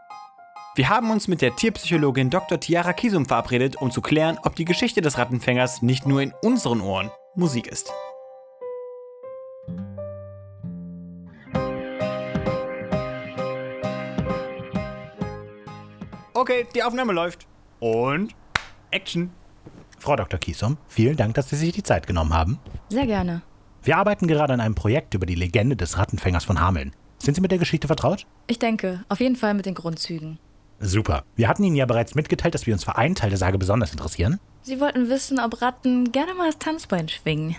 Wir 0.75 0.89
haben 0.89 1.10
uns 1.10 1.27
mit 1.27 1.41
der 1.41 1.56
Tierpsychologin 1.56 2.29
Dr. 2.29 2.60
Tiara 2.60 2.93
Kisum 2.93 3.25
verabredet, 3.25 3.77
um 3.77 3.91
zu 3.91 4.01
klären, 4.01 4.38
ob 4.43 4.56
die 4.56 4.65
Geschichte 4.65 5.01
des 5.01 5.17
Rattenfängers 5.17 5.82
nicht 5.82 6.06
nur 6.06 6.21
in 6.21 6.34
unseren 6.41 6.82
Ohren 6.82 7.12
Musik 7.36 7.67
ist. 7.67 7.91
Okay, 16.34 16.67
die 16.75 16.84
Aufnahme 16.84 17.13
läuft. 17.13 17.47
Und 17.79 18.36
Action. 18.91 19.32
Frau 19.97 20.17
Dr. 20.17 20.39
Kiesom, 20.39 20.77
vielen 20.89 21.15
Dank, 21.15 21.36
dass 21.36 21.49
Sie 21.49 21.56
sich 21.56 21.71
die 21.71 21.84
Zeit 21.84 22.06
genommen 22.06 22.34
haben. 22.34 22.60
Sehr 22.89 23.06
gerne. 23.06 23.43
Wir 23.85 23.97
arbeiten 23.97 24.27
gerade 24.27 24.53
an 24.53 24.61
einem 24.61 24.75
Projekt 24.75 25.13
über 25.13 25.25
die 25.25 25.35
Legende 25.35 25.75
des 25.75 25.97
Rattenfängers 25.97 26.45
von 26.45 26.61
Hameln. 26.61 26.93
Sind 27.17 27.35
Sie 27.35 27.41
mit 27.41 27.51
der 27.51 27.59
Geschichte 27.59 27.87
vertraut? 27.87 28.25
Ich 28.47 28.57
denke, 28.57 29.03
auf 29.09 29.19
jeden 29.19 29.35
Fall 29.35 29.53
mit 29.53 29.65
den 29.65 29.73
Grundzügen. 29.73 30.39
Super. 30.79 31.25
Wir 31.35 31.49
hatten 31.49 31.65
Ihnen 31.65 31.75
ja 31.75 31.85
bereits 31.85 32.15
mitgeteilt, 32.15 32.53
dass 32.55 32.65
wir 32.65 32.73
uns 32.73 32.85
für 32.85 32.95
einen 32.95 33.15
Teil 33.15 33.29
der 33.29 33.37
Sage 33.37 33.57
besonders 33.57 33.91
interessieren. 33.91 34.39
Sie 34.61 34.79
wollten 34.79 35.09
wissen, 35.09 35.37
ob 35.37 35.61
Ratten 35.61 36.13
gerne 36.13 36.33
mal 36.33 36.45
das 36.45 36.59
Tanzbein 36.59 37.09
schwingen. 37.09 37.57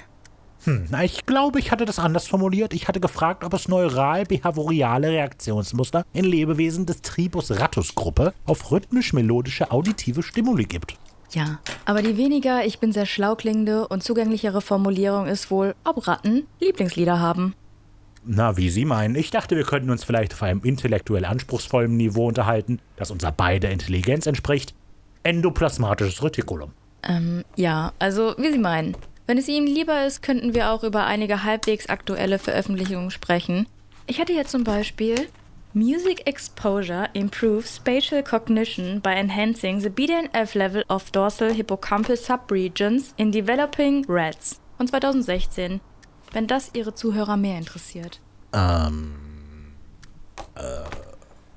Hm, 0.64 0.86
na, 0.90 1.04
ich 1.04 1.26
glaube, 1.26 1.58
ich 1.58 1.70
hatte 1.70 1.84
das 1.84 1.98
anders 1.98 2.26
formuliert. 2.26 2.72
Ich 2.72 2.88
hatte 2.88 3.00
gefragt, 3.00 3.44
ob 3.44 3.52
es 3.52 3.68
neural-behaviorale 3.68 5.10
Reaktionsmuster 5.10 6.06
in 6.14 6.24
Lebewesen 6.24 6.86
des 6.86 7.02
Tribus 7.02 7.50
Rattus-Gruppe 7.50 8.32
auf 8.46 8.70
rhythmisch-melodische 8.70 9.70
auditive 9.70 10.22
Stimuli 10.22 10.64
gibt. 10.64 10.96
Ja, 11.34 11.58
aber 11.84 12.00
die 12.00 12.16
weniger 12.16 12.64
ich 12.64 12.78
bin 12.78 12.92
sehr 12.92 13.06
schlau 13.06 13.34
klingende 13.34 13.88
und 13.88 14.04
zugänglichere 14.04 14.60
Formulierung 14.60 15.26
ist 15.26 15.50
wohl, 15.50 15.74
ob 15.82 16.06
Ratten 16.06 16.46
Lieblingslieder 16.60 17.18
haben. 17.18 17.54
Na, 18.24 18.56
wie 18.56 18.70
Sie 18.70 18.84
meinen. 18.84 19.16
Ich 19.16 19.30
dachte, 19.30 19.56
wir 19.56 19.64
könnten 19.64 19.90
uns 19.90 20.04
vielleicht 20.04 20.32
auf 20.32 20.42
einem 20.42 20.62
intellektuell 20.62 21.24
anspruchsvollen 21.24 21.96
Niveau 21.96 22.26
unterhalten, 22.26 22.80
das 22.96 23.10
unser 23.10 23.32
beider 23.32 23.70
Intelligenz 23.70 24.26
entspricht. 24.26 24.74
Endoplasmatisches 25.24 26.22
Retikulum. 26.22 26.72
Ähm, 27.02 27.44
ja, 27.56 27.92
also 27.98 28.34
wie 28.38 28.52
Sie 28.52 28.58
meinen. 28.58 28.96
Wenn 29.26 29.38
es 29.38 29.48
Ihnen 29.48 29.66
lieber 29.66 30.06
ist, 30.06 30.22
könnten 30.22 30.54
wir 30.54 30.70
auch 30.70 30.84
über 30.84 31.04
einige 31.04 31.44
halbwegs 31.44 31.88
aktuelle 31.88 32.38
Veröffentlichungen 32.38 33.10
sprechen. 33.10 33.66
Ich 34.06 34.18
hätte 34.18 34.32
hier 34.32 34.46
zum 34.46 34.64
Beispiel 34.64 35.16
Music 35.76 36.22
Exposure 36.24 37.08
improves 37.14 37.68
spatial 37.68 38.22
cognition 38.22 39.00
by 39.00 39.16
enhancing 39.16 39.80
the 39.80 39.90
BDNF 39.90 40.54
level 40.54 40.84
of 40.88 41.10
dorsal 41.10 41.52
hippocampal 41.52 42.16
subregions 42.16 43.12
in 43.16 43.32
developing 43.32 44.04
rats 44.08 44.60
von 44.76 44.86
2016. 44.86 45.80
Wenn 46.30 46.46
das 46.46 46.70
Ihre 46.74 46.94
Zuhörer 46.94 47.36
mehr 47.36 47.58
interessiert. 47.58 48.20
Ähm. 48.52 49.16
Äh. 50.54 50.84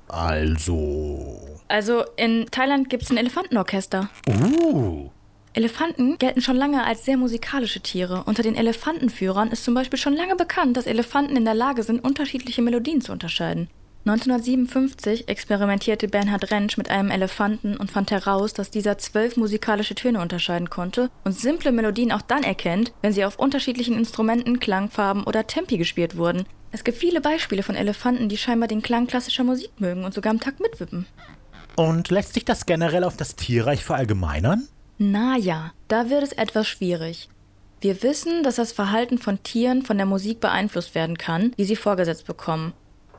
Also. 0.08 1.60
Also 1.68 2.02
in 2.16 2.46
Thailand 2.50 2.90
gibt 2.90 3.04
es 3.04 3.10
ein 3.10 3.18
Elefantenorchester. 3.18 4.10
Uh. 4.26 5.10
Elefanten 5.52 6.18
gelten 6.18 6.40
schon 6.40 6.56
lange 6.56 6.82
als 6.84 7.04
sehr 7.04 7.16
musikalische 7.16 7.82
Tiere. 7.82 8.24
Unter 8.26 8.42
den 8.42 8.56
Elefantenführern 8.56 9.52
ist 9.52 9.62
zum 9.62 9.74
Beispiel 9.74 9.98
schon 9.98 10.14
lange 10.14 10.34
bekannt, 10.34 10.76
dass 10.76 10.86
Elefanten 10.86 11.36
in 11.36 11.44
der 11.44 11.54
Lage 11.54 11.84
sind, 11.84 12.02
unterschiedliche 12.02 12.62
Melodien 12.62 13.00
zu 13.00 13.12
unterscheiden. 13.12 13.68
1957 14.06 15.28
experimentierte 15.28 16.08
Bernhard 16.08 16.50
Rentsch 16.50 16.78
mit 16.78 16.88
einem 16.90 17.10
Elefanten 17.10 17.76
und 17.76 17.90
fand 17.90 18.10
heraus, 18.10 18.54
dass 18.54 18.70
dieser 18.70 18.96
zwölf 18.96 19.36
musikalische 19.36 19.94
Töne 19.94 20.20
unterscheiden 20.20 20.70
konnte 20.70 21.10
und 21.24 21.38
simple 21.38 21.72
Melodien 21.72 22.12
auch 22.12 22.22
dann 22.22 22.42
erkennt, 22.42 22.92
wenn 23.02 23.12
sie 23.12 23.24
auf 23.24 23.38
unterschiedlichen 23.38 23.98
Instrumenten, 23.98 24.60
Klangfarben 24.60 25.24
oder 25.24 25.46
Tempi 25.46 25.76
gespielt 25.76 26.16
wurden. 26.16 26.46
Es 26.70 26.84
gibt 26.84 26.98
viele 26.98 27.20
Beispiele 27.20 27.62
von 27.62 27.74
Elefanten, 27.74 28.28
die 28.28 28.36
scheinbar 28.36 28.68
den 28.68 28.82
Klang 28.82 29.06
klassischer 29.06 29.44
Musik 29.44 29.72
mögen 29.78 30.04
und 30.04 30.14
sogar 30.14 30.30
am 30.30 30.40
Takt 30.40 30.60
mitwippen. 30.60 31.06
Und 31.76 32.10
lässt 32.10 32.34
sich 32.34 32.44
das 32.44 32.66
generell 32.66 33.04
auf 33.04 33.16
das 33.16 33.36
Tierreich 33.36 33.84
verallgemeinern? 33.84 34.68
Naja, 34.98 35.72
da 35.86 36.10
wird 36.10 36.22
es 36.24 36.32
etwas 36.32 36.66
schwierig. 36.66 37.28
Wir 37.80 38.02
wissen, 38.02 38.42
dass 38.42 38.56
das 38.56 38.72
Verhalten 38.72 39.18
von 39.18 39.42
Tieren 39.44 39.82
von 39.82 39.96
der 39.96 40.06
Musik 40.06 40.40
beeinflusst 40.40 40.94
werden 40.96 41.16
kann, 41.16 41.52
die 41.56 41.64
sie 41.64 41.76
vorgesetzt 41.76 42.26
bekommen. 42.26 42.72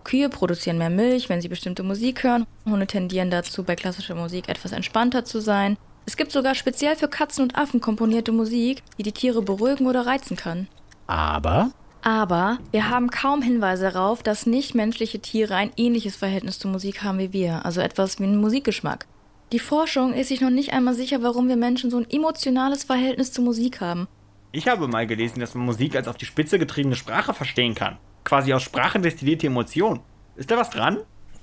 Kühe 0.09 0.27
produzieren 0.27 0.79
mehr 0.79 0.89
Milch, 0.89 1.29
wenn 1.29 1.39
sie 1.39 1.49
bestimmte 1.49 1.83
Musik 1.83 2.23
hören. 2.23 2.47
Hunde 2.65 2.87
tendieren 2.87 3.29
dazu, 3.29 3.63
bei 3.63 3.75
klassischer 3.75 4.15
Musik 4.15 4.49
etwas 4.49 4.71
entspannter 4.71 5.23
zu 5.23 5.39
sein. 5.39 5.77
Es 6.07 6.17
gibt 6.17 6.31
sogar 6.31 6.55
speziell 6.55 6.95
für 6.95 7.07
Katzen 7.07 7.43
und 7.43 7.55
Affen 7.55 7.79
komponierte 7.79 8.31
Musik, 8.31 8.81
die 8.97 9.03
die 9.03 9.11
Tiere 9.11 9.43
beruhigen 9.43 9.85
oder 9.85 10.07
reizen 10.07 10.35
kann. 10.35 10.67
Aber 11.05 11.69
Aber 12.01 12.57
wir 12.71 12.89
haben 12.89 13.11
kaum 13.11 13.43
Hinweise 13.43 13.91
darauf, 13.91 14.23
dass 14.23 14.47
nichtmenschliche 14.47 15.19
Tiere 15.19 15.53
ein 15.53 15.69
ähnliches 15.77 16.15
Verhältnis 16.15 16.57
zur 16.57 16.71
Musik 16.71 17.03
haben 17.03 17.19
wie 17.19 17.31
wir, 17.31 17.63
also 17.63 17.79
etwas 17.79 18.19
wie 18.19 18.23
einen 18.23 18.41
Musikgeschmack. 18.41 19.05
Die 19.51 19.59
Forschung 19.59 20.13
ist 20.13 20.29
sich 20.29 20.41
noch 20.41 20.49
nicht 20.49 20.73
einmal 20.73 20.95
sicher, 20.95 21.21
warum 21.21 21.49
wir 21.49 21.57
Menschen 21.57 21.91
so 21.91 21.97
ein 21.97 22.09
emotionales 22.09 22.83
Verhältnis 22.83 23.31
zur 23.31 23.43
Musik 23.43 23.79
haben. 23.79 24.07
Ich 24.53 24.67
habe 24.67 24.87
mal 24.87 25.05
gelesen, 25.05 25.39
dass 25.39 25.53
man 25.53 25.65
Musik 25.65 25.95
als 25.95 26.07
auf 26.07 26.17
die 26.17 26.25
Spitze 26.25 26.57
getriebene 26.57 26.95
Sprache 26.95 27.35
verstehen 27.35 27.75
kann. 27.75 27.99
Quasi 28.29 28.53
aus 28.53 28.61
Sprache 28.61 28.99
destillierte 28.99 29.47
Emotion. 29.47 30.01
Ist 30.35 30.51
da 30.51 30.57
was 30.57 30.69
dran? 30.69 30.99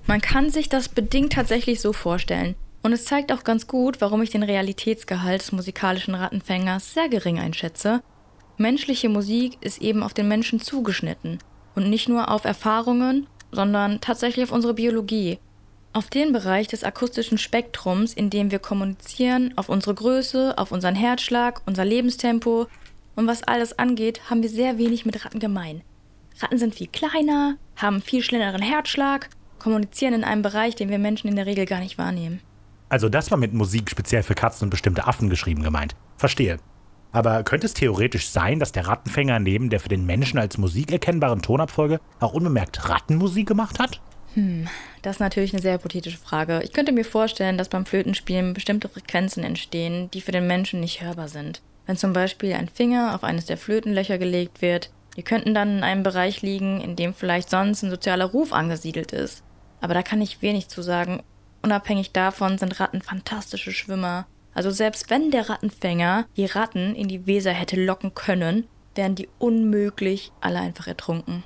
Man 0.06 0.20
kann 0.20 0.50
sich 0.50 0.68
das 0.68 0.88
bedingt 0.88 1.32
tatsächlich 1.32 1.80
so 1.80 1.92
vorstellen. 1.92 2.54
Und 2.84 2.92
es 2.92 3.06
zeigt 3.06 3.32
auch 3.32 3.42
ganz 3.42 3.66
gut, 3.66 4.00
warum 4.00 4.22
ich 4.22 4.30
den 4.30 4.44
Realitätsgehalt 4.44 5.42
des 5.42 5.50
musikalischen 5.50 6.14
Rattenfängers 6.14 6.94
sehr 6.94 7.08
gering 7.08 7.40
einschätze. 7.40 8.04
Menschliche 8.56 9.08
Musik 9.08 9.58
ist 9.62 9.82
eben 9.82 10.04
auf 10.04 10.14
den 10.14 10.28
Menschen 10.28 10.60
zugeschnitten. 10.60 11.38
Und 11.74 11.90
nicht 11.90 12.08
nur 12.08 12.30
auf 12.30 12.44
Erfahrungen, 12.44 13.26
sondern 13.50 14.00
tatsächlich 14.00 14.44
auf 14.44 14.52
unsere 14.52 14.74
Biologie. 14.74 15.40
Auf 15.92 16.06
den 16.08 16.32
Bereich 16.32 16.68
des 16.68 16.84
akustischen 16.84 17.38
Spektrums, 17.38 18.14
in 18.14 18.30
dem 18.30 18.52
wir 18.52 18.60
kommunizieren, 18.60 19.52
auf 19.56 19.68
unsere 19.68 19.96
Größe, 19.96 20.56
auf 20.56 20.70
unseren 20.70 20.94
Herzschlag, 20.94 21.62
unser 21.66 21.84
Lebenstempo. 21.84 22.68
Und 23.16 23.26
was 23.26 23.42
alles 23.42 23.76
angeht, 23.76 24.30
haben 24.30 24.44
wir 24.44 24.50
sehr 24.50 24.78
wenig 24.78 25.04
mit 25.04 25.24
Ratten 25.24 25.40
gemein. 25.40 25.82
Ratten 26.38 26.58
sind 26.58 26.74
viel 26.74 26.88
kleiner, 26.88 27.56
haben 27.76 28.02
viel 28.02 28.22
schnelleren 28.22 28.62
Herzschlag, 28.62 29.30
kommunizieren 29.58 30.14
in 30.14 30.24
einem 30.24 30.42
Bereich, 30.42 30.76
den 30.76 30.90
wir 30.90 30.98
Menschen 30.98 31.28
in 31.28 31.36
der 31.36 31.46
Regel 31.46 31.64
gar 31.66 31.80
nicht 31.80 31.98
wahrnehmen. 31.98 32.40
Also 32.88 33.08
das 33.08 33.30
war 33.30 33.38
mit 33.38 33.52
Musik 33.52 33.90
speziell 33.90 34.22
für 34.22 34.34
Katzen 34.34 34.66
und 34.66 34.70
bestimmte 34.70 35.06
Affen 35.06 35.30
geschrieben 35.30 35.62
gemeint. 35.62 35.96
Verstehe. 36.18 36.58
Aber 37.10 37.42
könnte 37.42 37.66
es 37.66 37.74
theoretisch 37.74 38.28
sein, 38.28 38.60
dass 38.60 38.72
der 38.72 38.86
Rattenfänger 38.86 39.38
neben 39.40 39.70
der 39.70 39.80
für 39.80 39.88
den 39.88 40.04
Menschen 40.04 40.38
als 40.38 40.58
Musik 40.58 40.92
erkennbaren 40.92 41.40
Tonabfolge 41.40 42.00
auch 42.20 42.34
unbemerkt 42.34 42.88
Rattenmusik 42.88 43.48
gemacht 43.48 43.78
hat? 43.78 44.00
Das 45.00 45.16
ist 45.16 45.20
natürlich 45.20 45.54
eine 45.54 45.62
sehr 45.62 45.74
hypothetische 45.74 46.18
Frage. 46.18 46.60
Ich 46.62 46.74
könnte 46.74 46.92
mir 46.92 47.06
vorstellen, 47.06 47.56
dass 47.56 47.70
beim 47.70 47.86
Flötenspielen 47.86 48.52
bestimmte 48.52 48.90
Frequenzen 48.90 49.42
entstehen, 49.42 50.10
die 50.10 50.20
für 50.20 50.32
den 50.32 50.46
Menschen 50.46 50.80
nicht 50.80 51.00
hörbar 51.00 51.28
sind. 51.28 51.62
Wenn 51.86 51.96
zum 51.96 52.12
Beispiel 52.12 52.52
ein 52.52 52.68
Finger 52.68 53.14
auf 53.14 53.24
eines 53.24 53.46
der 53.46 53.56
Flötenlöcher 53.56 54.18
gelegt 54.18 54.60
wird, 54.60 54.90
die 55.16 55.22
könnten 55.22 55.54
dann 55.54 55.78
in 55.78 55.84
einem 55.84 56.02
Bereich 56.02 56.42
liegen, 56.42 56.80
in 56.80 56.94
dem 56.94 57.14
vielleicht 57.14 57.50
sonst 57.50 57.82
ein 57.82 57.90
sozialer 57.90 58.26
Ruf 58.26 58.52
angesiedelt 58.52 59.12
ist. 59.12 59.42
Aber 59.80 59.94
da 59.94 60.02
kann 60.02 60.20
ich 60.20 60.42
wenig 60.42 60.68
zu 60.68 60.82
sagen. 60.82 61.22
Unabhängig 61.62 62.12
davon 62.12 62.58
sind 62.58 62.78
Ratten 62.78 63.02
fantastische 63.02 63.72
Schwimmer. 63.72 64.26
Also 64.54 64.70
selbst 64.70 65.10
wenn 65.10 65.30
der 65.30 65.48
Rattenfänger 65.48 66.26
die 66.36 66.46
Ratten 66.46 66.94
in 66.94 67.08
die 67.08 67.26
Weser 67.26 67.52
hätte 67.52 67.82
locken 67.82 68.14
können, 68.14 68.66
wären 68.94 69.14
die 69.14 69.28
unmöglich 69.38 70.32
alle 70.40 70.60
einfach 70.60 70.86
ertrunken. 70.86 71.44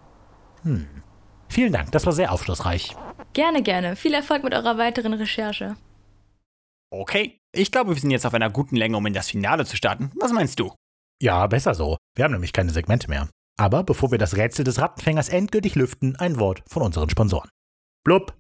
Vielen 1.49 1.73
Dank, 1.73 1.91
das 1.93 2.07
war 2.07 2.13
sehr 2.13 2.33
aufschlussreich. 2.33 2.95
Gerne, 3.33 3.63
gerne. 3.63 3.97
Viel 3.97 4.15
Erfolg 4.15 4.45
mit 4.45 4.55
eurer 4.55 4.79
weiteren 4.79 5.15
Recherche. 5.15 5.77
Okay. 6.91 7.39
Ich 7.53 7.73
glaube, 7.73 7.95
wir 7.95 8.01
sind 8.01 8.13
jetzt 8.13 8.27
auf 8.27 8.35
einer 8.35 8.51
guten 8.51 8.77
Länge, 8.77 8.97
um 8.97 9.07
in 9.07 9.15
das 9.15 9.29
Finale 9.29 9.65
zu 9.65 9.77
starten. 9.77 10.13
Was 10.21 10.33
meinst 10.33 10.61
du? 10.61 10.73
Ja, 11.21 11.47
besser 11.49 11.75
so. 11.75 11.97
Wir 12.15 12.25
haben 12.25 12.33
nämlich 12.33 12.53
keine 12.53 12.71
Segmente 12.71 13.09
mehr. 13.09 13.29
Aber 13.61 13.85
bevor 13.85 14.11
wir 14.11 14.17
das 14.17 14.39
Rätsel 14.39 14.65
des 14.65 14.79
Rattenfängers 14.79 15.29
endgültig 15.29 15.75
lüften, 15.75 16.17
ein 16.17 16.39
Wort 16.41 16.63
von 16.67 16.83
unseren 16.83 17.11
Sponsoren. 17.11 17.51
Blub. 18.05 18.35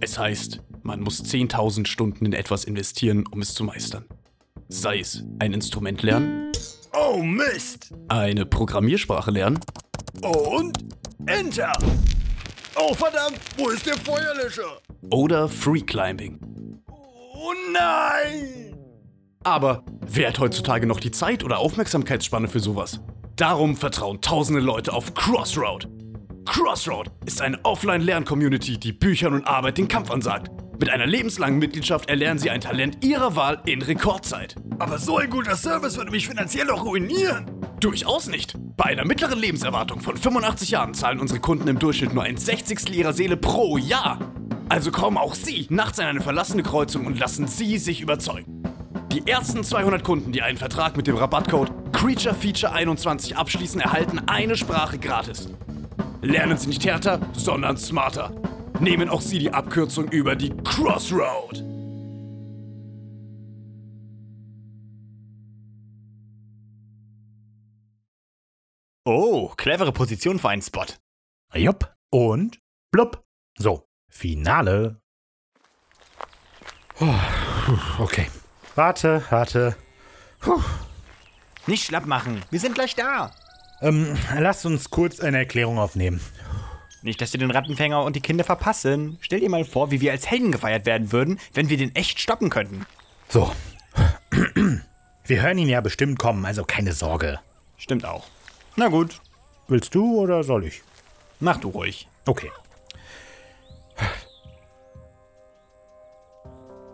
Es 0.00 0.16
heißt, 0.16 0.60
man 0.84 1.00
muss 1.00 1.24
10.000 1.24 1.88
Stunden 1.88 2.26
in 2.26 2.32
etwas 2.32 2.62
investieren, 2.62 3.24
um 3.32 3.40
es 3.40 3.54
zu 3.54 3.64
meistern. 3.64 4.04
Sei 4.68 5.00
es 5.00 5.24
ein 5.40 5.52
Instrument 5.52 6.00
lernen, 6.02 6.52
Oh 6.92 7.20
Mist! 7.20 7.92
eine 8.06 8.46
Programmiersprache 8.46 9.32
lernen 9.32 9.58
Und 10.22 10.84
Enter! 11.26 11.72
Oh 12.76 12.94
verdammt, 12.94 13.40
wo 13.56 13.70
ist 13.70 13.84
der 13.84 13.96
Feuerlöscher? 13.96 14.78
oder 15.10 15.48
Free 15.48 15.80
Climbing. 15.80 16.38
Oh 16.86 17.52
nein! 17.72 18.67
Aber 19.44 19.84
wer 20.06 20.28
hat 20.28 20.38
heutzutage 20.38 20.86
noch 20.86 21.00
die 21.00 21.10
Zeit 21.10 21.44
oder 21.44 21.58
Aufmerksamkeitsspanne 21.58 22.48
für 22.48 22.60
sowas? 22.60 23.00
Darum 23.36 23.76
vertrauen 23.76 24.20
tausende 24.20 24.60
Leute 24.60 24.92
auf 24.92 25.14
Crossroad. 25.14 25.88
Crossroad 26.44 27.10
ist 27.24 27.40
eine 27.40 27.62
Offline-Lern-Community, 27.64 28.78
die 28.78 28.92
Büchern 28.92 29.34
und 29.34 29.46
Arbeit 29.46 29.78
den 29.78 29.86
Kampf 29.86 30.10
ansagt. 30.10 30.50
Mit 30.80 30.90
einer 30.90 31.06
lebenslangen 31.06 31.58
Mitgliedschaft 31.58 32.08
erlernen 32.08 32.38
sie 32.38 32.50
ein 32.50 32.60
Talent 32.60 33.04
ihrer 33.04 33.36
Wahl 33.36 33.60
in 33.66 33.82
Rekordzeit. 33.82 34.54
Aber 34.78 34.98
so 34.98 35.18
ein 35.18 35.28
guter 35.28 35.56
Service 35.56 35.96
würde 35.96 36.12
mich 36.12 36.28
finanziell 36.28 36.70
auch 36.70 36.84
ruinieren. 36.84 37.50
Durchaus 37.80 38.28
nicht. 38.28 38.54
Bei 38.76 38.84
einer 38.86 39.04
mittleren 39.04 39.38
Lebenserwartung 39.38 40.00
von 40.00 40.16
85 40.16 40.70
Jahren 40.70 40.94
zahlen 40.94 41.20
unsere 41.20 41.40
Kunden 41.40 41.68
im 41.68 41.78
Durchschnitt 41.78 42.14
nur 42.14 42.22
ein 42.22 42.36
Sechzigstel 42.36 42.94
ihrer 42.94 43.12
Seele 43.12 43.36
pro 43.36 43.76
Jahr. 43.76 44.18
Also 44.68 44.90
kommen 44.90 45.16
auch 45.16 45.34
Sie 45.34 45.66
nachts 45.68 45.98
in 45.98 46.06
eine 46.06 46.20
verlassene 46.20 46.62
Kreuzung 46.62 47.06
und 47.06 47.18
lassen 47.18 47.48
Sie 47.48 47.78
sich 47.78 48.00
überzeugen. 48.00 48.62
Die 49.12 49.26
ersten 49.26 49.64
200 49.64 50.04
Kunden, 50.04 50.32
die 50.32 50.42
einen 50.42 50.58
Vertrag 50.58 50.96
mit 50.96 51.06
dem 51.06 51.16
Rabattcode 51.16 51.70
CreatureFeature21 51.92 53.34
abschließen, 53.34 53.80
erhalten 53.80 54.20
eine 54.26 54.54
Sprache 54.54 54.98
gratis. 54.98 55.48
Lernen 56.20 56.58
Sie 56.58 56.68
nicht 56.68 56.84
härter, 56.84 57.20
sondern 57.32 57.78
smarter. 57.78 58.32
Nehmen 58.80 59.08
auch 59.08 59.22
Sie 59.22 59.38
die 59.38 59.50
Abkürzung 59.50 60.08
über 60.08 60.36
die 60.36 60.50
Crossroad. 60.62 61.64
Oh, 69.06 69.48
clevere 69.56 69.92
Position 69.92 70.38
für 70.38 70.50
einen 70.50 70.60
Spot. 70.60 70.84
Jupp. 71.54 71.94
Und 72.10 72.60
blub. 72.90 73.24
So, 73.56 73.88
Finale. 74.10 75.00
Oh, 77.00 77.14
okay. 78.00 78.26
Warte, 78.78 79.24
warte. 79.30 79.74
Nicht 81.66 81.84
schlapp 81.84 82.06
machen. 82.06 82.44
Wir 82.50 82.60
sind 82.60 82.76
gleich 82.76 82.94
da. 82.94 83.32
Ähm, 83.80 84.16
lasst 84.38 84.64
uns 84.66 84.88
kurz 84.90 85.18
eine 85.18 85.38
Erklärung 85.38 85.80
aufnehmen. 85.80 86.20
Nicht, 87.02 87.20
dass 87.20 87.32
wir 87.32 87.40
den 87.40 87.50
Rattenfänger 87.50 88.04
und 88.04 88.14
die 88.14 88.20
Kinder 88.20 88.44
verpassen. 88.44 89.18
Stell 89.20 89.40
dir 89.40 89.50
mal 89.50 89.64
vor, 89.64 89.90
wie 89.90 90.00
wir 90.00 90.12
als 90.12 90.30
Helden 90.30 90.52
gefeiert 90.52 90.86
werden 90.86 91.10
würden, 91.10 91.40
wenn 91.54 91.68
wir 91.70 91.76
den 91.76 91.92
echt 91.96 92.20
stoppen 92.20 92.50
könnten. 92.50 92.86
So. 93.28 93.52
Wir 95.24 95.42
hören 95.42 95.58
ihn 95.58 95.68
ja 95.68 95.80
bestimmt 95.80 96.18
kommen, 96.20 96.46
also 96.46 96.64
keine 96.64 96.92
Sorge. 96.92 97.40
Stimmt 97.76 98.06
auch. 98.06 98.28
Na 98.76 98.86
gut, 98.88 99.20
Willst 99.66 99.92
du 99.94 100.20
oder 100.20 100.44
soll 100.44 100.64
ich? 100.64 100.82
mach 101.40 101.56
du 101.58 101.68
ruhig. 101.68 102.06
Okay. 102.26 102.50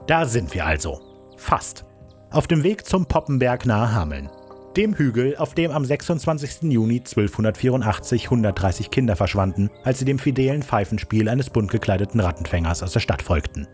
Da 0.07 0.25
sind 0.25 0.53
wir 0.55 0.67
also. 0.67 1.14
Fast. 1.45 1.85
Auf 2.31 2.47
dem 2.47 2.63
Weg 2.63 2.87
zum 2.87 3.05
Poppenberg 3.05 3.67
nahe 3.67 3.93
Hameln. 3.93 4.31
Dem 4.79 4.95
Hügel, 4.95 5.37
auf 5.37 5.53
dem 5.53 5.73
am 5.73 5.85
26. 5.85 6.73
Juni 6.73 7.01
1284 7.01 8.25
130 8.25 8.91
Kinder 8.91 9.15
verschwanden, 9.15 9.69
als 9.83 9.99
sie 9.99 10.07
dem 10.07 10.19
fidelen 10.19 10.63
Pfeifenspiel 10.63 11.29
eines 11.29 11.51
bunt 11.51 11.71
gekleideten 11.71 12.21
Rattenfängers 12.21 12.83
aus 12.83 12.95
der 12.95 13.01
Stadt 13.01 13.21
folgten. 13.21 13.69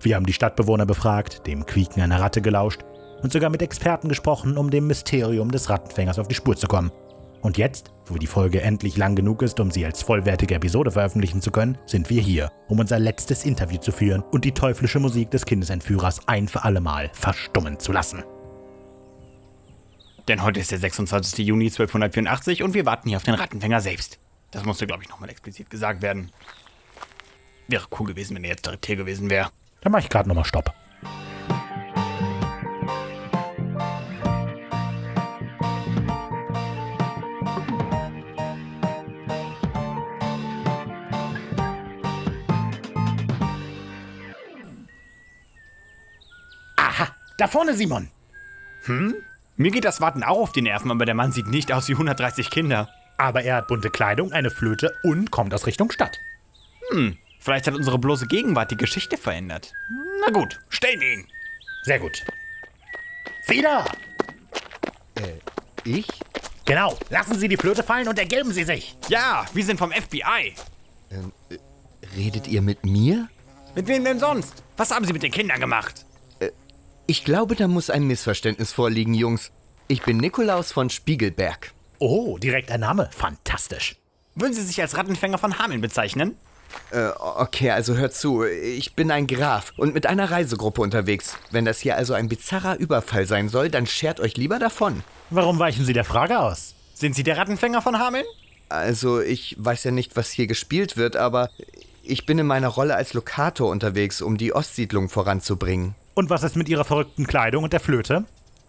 Wir 0.00 0.16
haben 0.16 0.24
die 0.24 0.32
Stadtbewohner 0.32 0.86
befragt, 0.86 1.46
dem 1.46 1.66
Quieken 1.66 2.00
einer 2.00 2.18
Ratte 2.18 2.40
gelauscht 2.40 2.80
und 3.22 3.30
sogar 3.30 3.50
mit 3.50 3.60
Experten 3.60 4.08
gesprochen, 4.08 4.56
um 4.56 4.70
dem 4.70 4.86
Mysterium 4.86 5.50
des 5.50 5.68
Rattenfängers 5.68 6.18
auf 6.18 6.28
die 6.28 6.34
Spur 6.34 6.56
zu 6.56 6.66
kommen. 6.66 6.92
Und 7.42 7.58
jetzt, 7.58 7.92
wo 8.06 8.16
die 8.18 8.28
Folge 8.28 8.62
endlich 8.62 8.96
lang 8.96 9.16
genug 9.16 9.42
ist, 9.42 9.58
um 9.58 9.70
sie 9.70 9.84
als 9.84 10.00
vollwertige 10.00 10.54
Episode 10.54 10.92
veröffentlichen 10.92 11.42
zu 11.42 11.50
können, 11.50 11.76
sind 11.86 12.08
wir 12.08 12.22
hier, 12.22 12.52
um 12.68 12.78
unser 12.78 13.00
letztes 13.00 13.44
Interview 13.44 13.78
zu 13.78 13.90
führen 13.90 14.22
und 14.22 14.44
die 14.44 14.52
teuflische 14.52 15.00
Musik 15.00 15.30
des 15.32 15.44
Kindesentführers 15.44 16.28
ein 16.28 16.46
für 16.46 16.62
allemal 16.62 17.10
verstummen 17.12 17.80
zu 17.80 17.90
lassen. 17.92 18.22
Denn 20.28 20.44
heute 20.44 20.60
ist 20.60 20.70
der 20.70 20.78
26. 20.78 21.44
Juni 21.44 21.64
1284 21.64 22.62
und 22.62 22.74
wir 22.74 22.86
warten 22.86 23.08
hier 23.08 23.18
auf 23.18 23.24
den 23.24 23.34
Rattenfänger 23.34 23.80
selbst. 23.80 24.20
Das 24.52 24.64
musste, 24.64 24.86
glaube 24.86 25.02
ich, 25.02 25.08
nochmal 25.08 25.30
explizit 25.30 25.68
gesagt 25.68 26.00
werden. 26.00 26.30
Wäre 27.66 27.86
cool 27.98 28.06
gewesen, 28.06 28.36
wenn 28.36 28.44
er 28.44 28.50
jetzt 28.50 28.64
direkt 28.64 28.86
hier 28.86 28.96
gewesen 28.96 29.30
wäre. 29.30 29.50
Da 29.80 29.90
mache 29.90 30.02
ich 30.02 30.08
gerade 30.08 30.28
nochmal 30.28 30.44
Stopp. 30.44 30.72
Da 47.42 47.48
vorne 47.48 47.74
Simon. 47.74 48.08
Mir 49.56 49.70
geht 49.70 49.84
das 49.84 50.00
Warten 50.00 50.22
auch 50.22 50.38
auf 50.38 50.52
die 50.52 50.62
Nerven, 50.62 50.90
aber 50.92 51.04
der 51.04 51.14
Mann 51.14 51.32
sieht 51.32 51.48
nicht 51.48 51.72
aus 51.72 51.88
wie 51.88 51.92
130 51.92 52.50
Kinder. 52.50 52.88
Aber 53.18 53.42
er 53.42 53.56
hat 53.56 53.68
bunte 53.68 53.90
Kleidung, 53.90 54.32
eine 54.32 54.50
Flöte 54.50 54.96
und 55.02 55.30
kommt 55.32 55.52
aus 55.52 55.66
Richtung 55.66 55.90
Stadt. 55.90 56.18
Vielleicht 57.40 57.66
hat 57.66 57.74
unsere 57.74 57.98
bloße 57.98 58.26
Gegenwart 58.28 58.70
die 58.70 58.76
Geschichte 58.76 59.16
verändert. 59.16 59.72
Na 60.24 60.32
gut, 60.32 60.60
stellen 60.68 61.02
ihn. 61.02 61.26
Sehr 61.82 61.98
gut. 61.98 62.24
Wieder! 63.48 63.84
Ich? 65.84 66.06
Genau, 66.64 66.96
lassen 67.10 67.36
Sie 67.36 67.48
die 67.48 67.56
Flöte 67.56 67.82
fallen 67.82 68.06
und 68.06 68.20
ergeben 68.20 68.52
Sie 68.52 68.62
sich. 68.62 68.96
Ja, 69.08 69.44
wir 69.52 69.64
sind 69.64 69.78
vom 69.78 69.90
FBI. 69.90 70.54
Redet 72.16 72.46
ihr 72.46 72.62
mit 72.62 72.84
mir? 72.84 73.28
Mit 73.74 73.88
wem 73.88 74.04
denn 74.04 74.20
sonst? 74.20 74.62
Was 74.76 74.92
haben 74.92 75.04
Sie 75.04 75.12
mit 75.12 75.24
den 75.24 75.32
Kindern 75.32 75.58
gemacht? 75.58 76.06
Ich 77.12 77.24
glaube, 77.24 77.56
da 77.56 77.68
muss 77.68 77.90
ein 77.90 78.04
Missverständnis 78.04 78.72
vorliegen, 78.72 79.12
Jungs. 79.12 79.50
Ich 79.86 80.00
bin 80.00 80.16
Nikolaus 80.16 80.72
von 80.72 80.88
Spiegelberg. 80.88 81.74
Oh, 81.98 82.38
direkt 82.38 82.70
ein 82.70 82.80
Name. 82.80 83.10
Fantastisch. 83.12 83.96
Würden 84.34 84.54
Sie 84.54 84.62
sich 84.62 84.80
als 84.80 84.96
Rattenfänger 84.96 85.36
von 85.36 85.58
Hameln 85.58 85.82
bezeichnen? 85.82 86.38
Äh, 86.90 87.08
okay, 87.18 87.70
also 87.70 87.96
hört 87.96 88.14
zu. 88.14 88.44
Ich 88.44 88.94
bin 88.94 89.10
ein 89.10 89.26
Graf 89.26 89.74
und 89.76 89.92
mit 89.92 90.06
einer 90.06 90.30
Reisegruppe 90.30 90.80
unterwegs. 90.80 91.36
Wenn 91.50 91.66
das 91.66 91.80
hier 91.80 91.98
also 91.98 92.14
ein 92.14 92.30
bizarrer 92.30 92.78
Überfall 92.78 93.26
sein 93.26 93.50
soll, 93.50 93.68
dann 93.68 93.86
schert 93.86 94.18
euch 94.18 94.38
lieber 94.38 94.58
davon. 94.58 95.04
Warum 95.28 95.58
weichen 95.58 95.84
Sie 95.84 95.92
der 95.92 96.04
Frage 96.04 96.38
aus? 96.38 96.74
Sind 96.94 97.14
Sie 97.14 97.24
der 97.24 97.36
Rattenfänger 97.36 97.82
von 97.82 97.98
Hameln? 97.98 98.24
Also, 98.70 99.20
ich 99.20 99.54
weiß 99.58 99.84
ja 99.84 99.90
nicht, 99.90 100.16
was 100.16 100.30
hier 100.30 100.46
gespielt 100.46 100.96
wird, 100.96 101.16
aber 101.16 101.50
ich 102.02 102.26
bin 102.26 102.38
in 102.38 102.46
meiner 102.46 102.68
Rolle 102.68 102.96
als 102.96 103.14
Lokator 103.14 103.70
unterwegs, 103.70 104.22
um 104.22 104.36
die 104.36 104.52
Ostsiedlung 104.52 105.08
voranzubringen. 105.08 105.94
Und 106.14 106.30
was 106.30 106.42
ist 106.42 106.56
mit 106.56 106.68
Ihrer 106.68 106.84
verrückten 106.84 107.26
Kleidung 107.26 107.64
und 107.64 107.72
der 107.72 107.80
Flöte? 107.80 108.24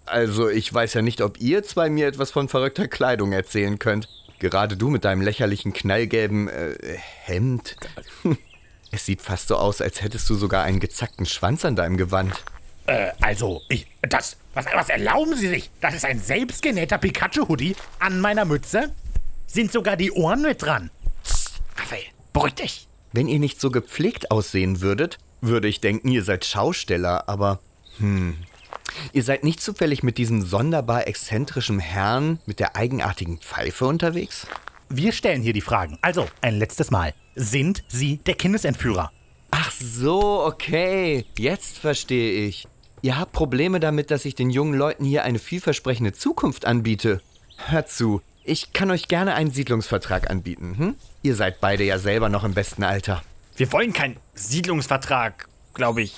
Also, 0.05 0.49
ich 0.49 0.73
weiß 0.73 0.93
ja 0.95 1.01
nicht, 1.01 1.21
ob 1.21 1.39
ihr 1.39 1.63
zwei 1.63 1.89
mir 1.89 2.07
etwas 2.07 2.31
von 2.31 2.49
verrückter 2.49 2.87
Kleidung 2.87 3.31
erzählen 3.31 3.79
könnt. 3.79 4.09
Gerade 4.39 4.75
du 4.75 4.89
mit 4.89 5.05
deinem 5.05 5.21
lächerlichen 5.21 5.73
knallgelben 5.73 6.47
äh, 6.49 6.75
Hemd. 7.23 7.75
Es 8.91 9.07
sieht 9.07 9.23
fast 9.23 9.47
so 9.47 9.55
aus, 9.55 9.81
als 9.81 10.03
hättest 10.03 10.29
du 10.29 10.35
sogar 10.35 10.65
einen 10.65 10.79
gezackten 10.79 11.25
Schwanz 11.25 11.65
an 11.65 11.75
deinem 11.75 11.97
Gewand. 11.97 12.31
Äh, 12.85 13.09
also, 13.21 13.63
ich. 13.67 13.87
Das. 14.03 14.37
Was, 14.53 14.67
was 14.71 14.89
erlauben 14.89 15.35
Sie 15.35 15.47
sich? 15.47 15.71
Das 15.81 15.95
ist 15.95 16.05
ein 16.05 16.19
selbstgenähter 16.19 16.99
Pikachu-Hoodie 16.99 17.75
an 17.97 18.19
meiner 18.19 18.45
Mütze? 18.45 18.93
Sind 19.47 19.71
sogar 19.71 19.97
die 19.97 20.11
Ohren 20.11 20.43
mit 20.43 20.61
dran? 20.61 20.91
Raphael, 21.75 22.03
beruhig 22.33 22.53
dich. 22.53 22.87
Wenn 23.13 23.27
ihr 23.27 23.39
nicht 23.39 23.61
so 23.61 23.69
gepflegt 23.69 24.31
aussehen 24.31 24.81
würdet, 24.81 25.19
würde 25.39 25.67
ich 25.67 25.79
denken, 25.79 26.09
ihr 26.09 26.23
seid 26.23 26.45
Schausteller, 26.45 27.29
aber. 27.29 27.59
Hm. 27.99 28.35
Ihr 29.13 29.23
seid 29.23 29.43
nicht 29.43 29.61
zufällig 29.61 30.01
mit 30.01 30.17
diesem 30.17 30.41
sonderbar 30.41 31.07
exzentrischen 31.07 31.79
Herrn 31.79 32.39
mit 32.47 32.59
der 32.59 32.75
eigenartigen 32.75 33.37
Pfeife 33.37 33.85
unterwegs? 33.85 34.47
Wir 34.89 35.11
stellen 35.11 35.43
hier 35.43 35.53
die 35.53 35.61
Fragen. 35.61 35.99
Also, 36.01 36.27
ein 36.41 36.57
letztes 36.57 36.89
Mal. 36.89 37.13
Sind 37.35 37.83
Sie 37.87 38.17
der 38.17 38.33
Kindesentführer? 38.33 39.11
Ach 39.51 39.71
so, 39.71 40.43
okay. 40.43 41.25
Jetzt 41.37 41.77
verstehe 41.77 42.47
ich. 42.47 42.67
Ihr 43.03 43.19
habt 43.19 43.31
Probleme 43.31 43.79
damit, 43.79 44.09
dass 44.09 44.25
ich 44.25 44.33
den 44.33 44.49
jungen 44.49 44.73
Leuten 44.73 45.05
hier 45.05 45.23
eine 45.23 45.39
vielversprechende 45.39 46.13
Zukunft 46.13 46.65
anbiete. 46.65 47.21
Hört 47.57 47.89
zu, 47.89 48.21
ich 48.43 48.73
kann 48.73 48.91
euch 48.91 49.07
gerne 49.07 49.35
einen 49.35 49.51
Siedlungsvertrag 49.51 50.29
anbieten. 50.29 50.75
Hm? 50.77 50.95
Ihr 51.21 51.35
seid 51.35 51.61
beide 51.61 51.83
ja 51.83 51.99
selber 51.99 52.29
noch 52.29 52.43
im 52.43 52.53
besten 52.53 52.83
Alter. 52.83 53.23
Wir 53.55 53.71
wollen 53.71 53.93
keinen 53.93 54.17
Siedlungsvertrag, 54.33 55.47
glaube 55.73 56.01
ich. 56.01 56.15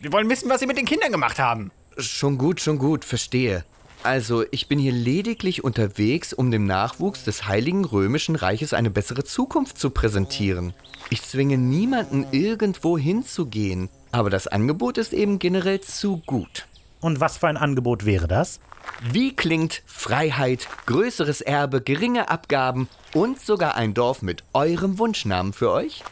Wir 0.00 0.12
wollen 0.12 0.28
wissen, 0.28 0.50
was 0.50 0.60
Sie 0.60 0.66
mit 0.66 0.76
den 0.76 0.86
Kindern 0.86 1.12
gemacht 1.12 1.38
haben. 1.38 1.70
Schon 1.98 2.38
gut, 2.38 2.60
schon 2.60 2.78
gut, 2.78 3.04
verstehe. 3.04 3.64
Also, 4.02 4.44
ich 4.50 4.68
bin 4.68 4.78
hier 4.78 4.92
lediglich 4.92 5.64
unterwegs, 5.64 6.34
um 6.34 6.50
dem 6.50 6.66
Nachwuchs 6.66 7.24
des 7.24 7.46
Heiligen 7.46 7.84
Römischen 7.84 8.36
Reiches 8.36 8.74
eine 8.74 8.90
bessere 8.90 9.24
Zukunft 9.24 9.78
zu 9.78 9.90
präsentieren. 9.90 10.74
Ich 11.08 11.22
zwinge 11.22 11.56
niemanden 11.56 12.26
irgendwo 12.30 12.98
hinzugehen, 12.98 13.88
aber 14.10 14.28
das 14.28 14.46
Angebot 14.46 14.98
ist 14.98 15.14
eben 15.14 15.38
generell 15.38 15.80
zu 15.80 16.18
gut. 16.26 16.66
Und 17.00 17.20
was 17.20 17.38
für 17.38 17.48
ein 17.48 17.56
Angebot 17.56 18.04
wäre 18.04 18.28
das? 18.28 18.60
Wie 19.02 19.34
klingt 19.34 19.82
Freiheit, 19.86 20.68
größeres 20.86 21.40
Erbe, 21.40 21.80
geringe 21.80 22.30
Abgaben 22.30 22.88
und 23.12 23.40
sogar 23.40 23.76
ein 23.76 23.94
Dorf 23.94 24.22
mit 24.22 24.44
eurem 24.52 24.98
Wunschnamen 24.98 25.52
für 25.52 25.70
euch? 25.70 26.02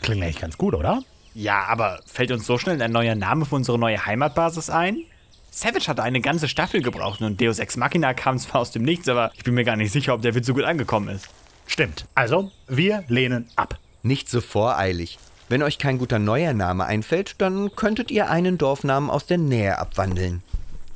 Klingt 0.00 0.22
eigentlich 0.22 0.40
ganz 0.40 0.58
gut, 0.58 0.74
oder? 0.74 1.02
Ja, 1.34 1.64
aber 1.66 2.00
fällt 2.06 2.30
uns 2.32 2.46
so 2.46 2.58
schnell 2.58 2.80
ein 2.82 2.92
neuer 2.92 3.14
Name 3.14 3.44
für 3.44 3.56
unsere 3.56 3.78
neue 3.78 4.04
Heimatbasis 4.04 4.70
ein? 4.70 5.04
Savage 5.50 5.88
hatte 5.88 6.02
eine 6.02 6.20
ganze 6.20 6.48
Staffel 6.48 6.82
gebraucht 6.82 7.20
und 7.20 7.40
Deus 7.40 7.58
Ex 7.58 7.76
Machina 7.76 8.14
kam 8.14 8.38
zwar 8.38 8.60
aus 8.60 8.70
dem 8.70 8.82
Nichts, 8.82 9.08
aber 9.08 9.32
ich 9.34 9.44
bin 9.44 9.54
mir 9.54 9.64
gar 9.64 9.76
nicht 9.76 9.92
sicher, 9.92 10.14
ob 10.14 10.22
der 10.22 10.34
Witz 10.34 10.46
so 10.46 10.54
gut 10.54 10.64
angekommen 10.64 11.08
ist. 11.08 11.28
Stimmt. 11.66 12.06
Also, 12.14 12.50
wir 12.66 13.04
lehnen 13.08 13.48
ab. 13.56 13.78
Nicht 14.02 14.28
so 14.28 14.40
voreilig. 14.40 15.18
Wenn 15.48 15.62
euch 15.62 15.78
kein 15.78 15.98
guter 15.98 16.18
neuer 16.18 16.52
Name 16.52 16.84
einfällt, 16.84 17.36
dann 17.38 17.74
könntet 17.74 18.10
ihr 18.10 18.30
einen 18.30 18.58
Dorfnamen 18.58 19.10
aus 19.10 19.26
der 19.26 19.38
Nähe 19.38 19.78
abwandeln. 19.78 20.42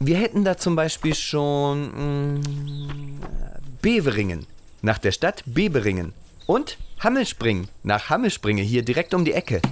Wir 0.05 0.17
hätten 0.17 0.43
da 0.43 0.57
zum 0.57 0.75
Beispiel 0.75 1.15
schon 1.15 2.37
mm, 2.37 3.21
Beveringen, 3.81 4.47
nach 4.81 4.99
der 4.99 5.13
Stadt 5.13 5.45
Beberingen. 5.47 6.13
Und 6.47 6.77
Hammelspringen, 6.99 7.69
nach 7.85 8.11
Hammelspringe 8.11 8.63
hier 8.63 8.83
direkt 8.83 9.15
um 9.15 9.25
die 9.25 9.33
Ecke. 9.33 9.63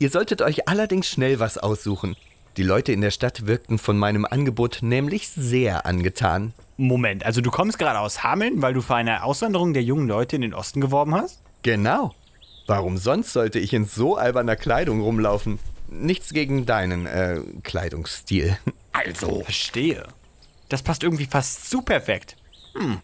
Ihr 0.00 0.10
solltet 0.10 0.42
euch 0.42 0.68
allerdings 0.68 1.06
schnell 1.06 1.38
was 1.38 1.58
aussuchen. 1.58 2.16
Die 2.56 2.64
Leute 2.64 2.90
in 2.90 3.02
der 3.02 3.12
Stadt 3.12 3.46
wirkten 3.46 3.78
von 3.78 3.96
meinem 3.96 4.24
Angebot 4.24 4.78
nämlich 4.80 5.28
sehr 5.28 5.86
angetan. 5.86 6.54
Moment, 6.76 7.24
also 7.24 7.40
du 7.40 7.52
kommst 7.52 7.78
gerade 7.78 8.00
aus 8.00 8.24
Hameln, 8.24 8.60
weil 8.60 8.74
du 8.74 8.80
für 8.80 8.96
eine 8.96 9.22
Auswanderung 9.22 9.74
der 9.74 9.84
jungen 9.84 10.08
Leute 10.08 10.34
in 10.34 10.42
den 10.42 10.54
Osten 10.54 10.80
geworben 10.80 11.14
hast? 11.14 11.40
Genau. 11.62 12.16
Warum 12.66 12.98
sonst 12.98 13.32
sollte 13.32 13.60
ich 13.60 13.72
in 13.72 13.84
so 13.84 14.16
alberner 14.16 14.56
Kleidung 14.56 15.02
rumlaufen? 15.02 15.60
Nichts 15.88 16.32
gegen 16.32 16.66
deinen 16.66 17.06
äh, 17.06 17.40
Kleidungsstil. 17.62 18.58
Also. 19.06 19.42
Verstehe. 19.42 20.06
Das 20.68 20.82
passt 20.82 21.02
irgendwie 21.02 21.26
fast 21.26 21.70
zu 21.70 21.82
perfekt. 21.82 22.36
Hm. 22.74 22.98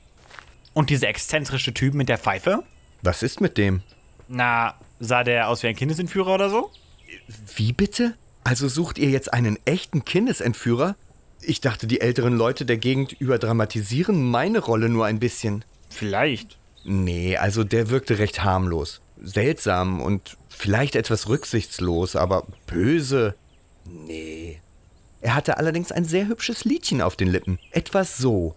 Und 0.72 0.90
dieser 0.90 1.08
exzentrische 1.08 1.72
Typ 1.72 1.94
mit 1.94 2.08
der 2.08 2.18
Pfeife? 2.18 2.62
Was 3.02 3.22
ist 3.22 3.40
mit 3.40 3.58
dem? 3.58 3.82
Na, 4.28 4.74
sah 4.98 5.24
der 5.24 5.48
aus 5.48 5.62
wie 5.62 5.68
ein 5.68 5.76
Kindesentführer 5.76 6.34
oder 6.34 6.50
so? 6.50 6.70
Wie 7.56 7.72
bitte? 7.72 8.14
Also 8.42 8.68
sucht 8.68 8.98
ihr 8.98 9.10
jetzt 9.10 9.32
einen 9.32 9.58
echten 9.64 10.04
Kindesentführer? 10.04 10.96
Ich 11.40 11.60
dachte, 11.60 11.86
die 11.86 12.00
älteren 12.00 12.36
Leute 12.36 12.64
der 12.64 12.78
Gegend 12.78 13.12
überdramatisieren 13.12 14.30
meine 14.30 14.58
Rolle 14.58 14.88
nur 14.88 15.06
ein 15.06 15.18
bisschen. 15.18 15.64
Vielleicht. 15.90 16.58
Nee, 16.84 17.36
also 17.36 17.64
der 17.64 17.90
wirkte 17.90 18.18
recht 18.18 18.42
harmlos. 18.42 19.00
Seltsam 19.22 20.00
und 20.00 20.36
vielleicht 20.48 20.96
etwas 20.96 21.28
rücksichtslos, 21.28 22.16
aber 22.16 22.46
böse. 22.66 23.34
Nee. 23.84 24.53
Er 25.24 25.34
hatte 25.34 25.56
allerdings 25.56 25.90
ein 25.90 26.04
sehr 26.04 26.28
hübsches 26.28 26.66
Liedchen 26.66 27.00
auf 27.00 27.16
den 27.16 27.28
Lippen. 27.28 27.58
Etwas 27.70 28.18
so. 28.18 28.54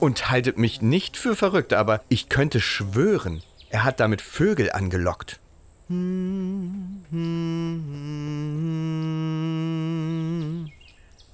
Und 0.00 0.30
haltet 0.30 0.58
mich 0.58 0.82
nicht 0.82 1.16
für 1.16 1.34
verrückt, 1.34 1.72
aber 1.72 2.02
ich 2.10 2.28
könnte 2.28 2.60
schwören, 2.60 3.42
er 3.70 3.84
hat 3.84 4.00
damit 4.00 4.20
Vögel 4.20 4.70
angelockt. 4.70 5.40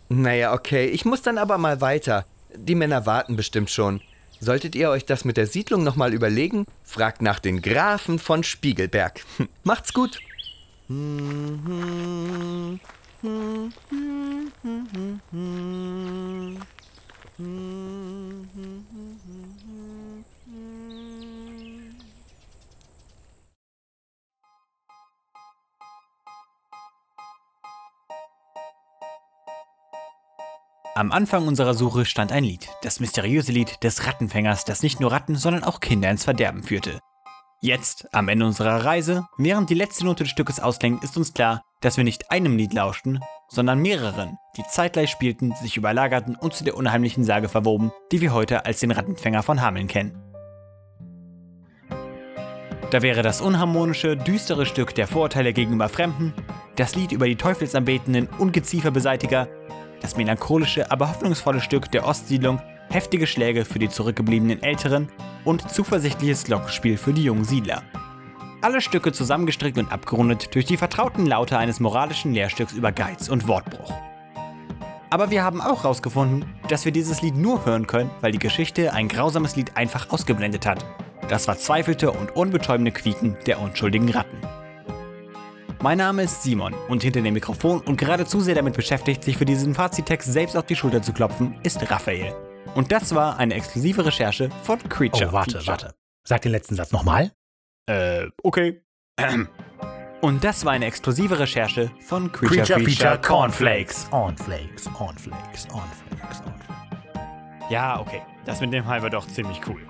Naja, 0.09 0.53
okay, 0.53 0.87
ich 0.87 1.05
muss 1.05 1.23
dann 1.23 1.39
aber 1.39 1.59
mal 1.59 1.81
weiter. 1.81 2.27
Die 2.55 2.77
Männer 2.77 3.07
warten 3.07 3.35
bestimmt 3.35 3.71
schon. 3.71 4.01
Solltet 4.47 4.77
ihr 4.77 4.91
euch 4.91 5.05
das 5.05 5.25
mit 5.25 5.39
der 5.39 5.49
Siedlung 5.49 5.83
nochmal 5.83 6.15
überlegen, 6.15 6.67
fragt 6.85 7.21
nach 7.21 7.41
den 7.41 7.63
Grafen 7.63 8.21
von 8.21 8.45
Spiegelberg. 8.45 9.25
Macht's 9.65 9.93
gut. 9.93 10.21
Am 30.97 31.13
Anfang 31.13 31.47
unserer 31.47 31.75
Suche 31.75 32.07
stand 32.07 32.33
ein 32.33 32.43
Lied, 32.43 32.71
das 32.81 33.01
mysteriöse 33.01 33.53
Lied 33.53 33.85
des 33.85 34.07
Rattenfängers, 34.07 34.65
das 34.65 34.83
nicht 34.83 34.99
nur 34.99 35.13
Ratten, 35.13 35.37
sondern 35.37 35.63
auch 35.63 35.81
Kinder 35.81 36.11
ins 36.11 36.25
Verderben 36.25 36.63
führte. 36.63 37.01
Jetzt, 37.61 38.09
am 38.15 38.29
Ende 38.29 38.47
unserer 38.47 38.83
Reise, 38.83 39.27
während 39.37 39.69
die 39.69 39.75
letzte 39.75 40.07
Note 40.07 40.25
des 40.25 40.31
Stückes 40.31 40.59
ausklingt, 40.59 41.05
ist 41.05 41.19
uns 41.19 41.35
klar, 41.35 41.61
dass 41.83 41.99
wir 41.99 42.05
nicht 42.05 42.31
einem 42.31 42.57
Lied 42.57 42.73
lauschten, 42.73 43.21
sondern 43.51 43.83
mehreren, 43.83 44.39
die 44.57 44.63
zeitgleich 44.71 45.11
spielten, 45.11 45.55
sich 45.57 45.77
überlagerten 45.77 46.35
und 46.35 46.55
zu 46.55 46.65
der 46.65 46.79
unheimlichen 46.79 47.25
Sage 47.25 47.51
verwoben, 47.51 47.93
die 48.11 48.23
wir 48.23 48.33
heute 48.33 48.65
als 48.65 48.81
den 48.81 48.91
Rattenfänger 48.91 49.43
von 49.43 49.61
Hameln 49.61 49.89
kennen. 49.89 50.19
Da 52.91 53.03
wäre 53.03 53.21
das 53.21 53.43
unharmonische, 53.43 54.17
düstere 54.17 54.65
Stück 54.65 54.95
der 54.95 55.07
Vorurteile 55.07 55.53
gegenüber 55.53 55.91
Fremden, 55.91 56.33
das 56.77 56.95
Lied 56.95 57.13
über 57.13 57.27
die 57.27 57.37
Teufelsanbetenden 57.37 58.31
Ungezieferbeseitiger 58.39 59.47
das 60.01 60.17
melancholische, 60.17 60.91
aber 60.91 61.09
hoffnungsvolle 61.09 61.61
Stück 61.61 61.91
der 61.91 62.07
Ostsiedlung, 62.07 62.61
heftige 62.91 63.27
Schläge 63.27 63.65
für 63.65 63.79
die 63.79 63.89
zurückgebliebenen 63.89 64.63
Älteren 64.63 65.09
und 65.45 65.71
zuversichtliches 65.71 66.45
Glockenspiel 66.45 66.97
für 66.97 67.13
die 67.13 67.25
jungen 67.25 67.45
Siedler. 67.45 67.83
Alle 68.63 68.81
Stücke 68.81 69.13
zusammengestrickt 69.13 69.79
und 69.79 69.93
abgerundet 69.93 70.55
durch 70.55 70.65
die 70.65 70.77
vertrauten 70.77 71.27
Laute 71.27 71.59
eines 71.59 71.79
moralischen 71.81 72.33
Lehrstücks 72.33 72.73
über 72.73 72.91
Geiz 72.91 73.29
und 73.29 73.47
Wortbruch. 73.47 73.93
Aber 75.11 75.31
wir 75.31 75.45
haben 75.45 75.61
auch 75.61 75.85
herausgefunden, 75.85 76.45
dass 76.69 76.85
wir 76.85 76.93
dieses 76.93 77.23
Lied 77.23 77.37
nur 77.37 77.65
hören 77.65 77.87
können, 77.87 78.11
weil 78.21 78.33
die 78.33 78.39
Geschichte 78.39 78.93
ein 78.93 79.09
grausames 79.09 79.55
Lied 79.57 79.77
einfach 79.77 80.11
ausgeblendet 80.11 80.67
hat. 80.67 80.85
Das 81.29 81.45
verzweifelte 81.45 82.11
und 82.11 82.35
unbetäubende 82.35 82.93
Quieken 82.93 83.37
der 83.47 83.61
unschuldigen 83.61 84.09
Ratten. 84.11 84.39
Mein 85.83 85.99
Name 85.99 86.23
ist 86.23 86.43
Simon 86.43 86.75
und 86.89 87.03
hinter 87.03 87.21
dem 87.21 87.35
Mikrofon 87.35 87.81
und 87.83 87.99
geradezu 87.99 88.41
sehr 88.41 88.55
damit 88.55 88.75
beschäftigt, 88.75 89.23
sich 89.23 89.37
für 89.37 89.45
diesen 89.45 89.75
Fazittext 89.75 90.33
selbst 90.33 90.57
auf 90.57 90.65
die 90.65 90.75
Schulter 90.75 91.03
zu 91.03 91.13
klopfen, 91.13 91.59
ist 91.63 91.91
Raphael. 91.91 92.35
Und 92.75 92.93
das 92.93 93.15
war 93.15 93.39
eine 93.39 93.55
exklusive 93.55 94.05
Recherche 94.05 94.49
von 94.63 94.79
Creature. 94.89 95.29
Oh, 95.29 95.33
warte, 95.33 95.59
Feature. 95.59 95.67
warte. 95.67 95.95
Sag 96.25 96.43
den 96.43 96.53
letzten 96.53 96.77
Satz 96.77 96.93
nochmal. 96.93 97.33
Äh, 97.87 98.27
okay. 98.43 98.83
Und 100.23 100.43
das 100.43 100.65
war 100.65 100.73
eine 100.73 100.87
exklusive 100.87 101.39
Recherche 101.39 101.91
von 102.01 102.33
Creature, 102.33 102.81
Feature, 102.81 103.21
Cornflakes. 103.21 104.09
Cornflakes, 104.11 104.91
Cornflakes, 104.95 105.69
Cornflakes, 105.69 106.43
Cornflakes. 106.43 106.77
Ja, 107.71 108.01
okay. 108.01 108.23
Das 108.47 108.61
mit 108.61 108.73
dem 108.73 108.87
Hai 108.87 109.03
war 109.03 109.11
doch 109.11 109.27
ziemlich 109.27 109.61
cool. 109.69 109.81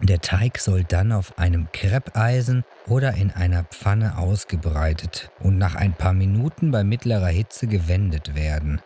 Der 0.01 0.21
Teig 0.21 0.59
soll 0.59 0.85
dann 0.85 1.13
auf 1.13 1.39
einem 1.39 1.69
Kreppeisen 1.73 2.65
oder 2.87 3.15
in 3.15 3.31
einer 3.31 3.65
Pfanne 3.65 4.19
ausgebreitet 4.19 5.31
und 5.41 5.59
nach 5.59 5.77
ein 5.77 5.95
paar 5.95 6.13
Minuten 6.13 6.71
bei 6.71 6.85
mittlerer 6.85 7.29
Hitze 7.29 7.67
gewendet 7.67 8.35
werden. 8.35 8.81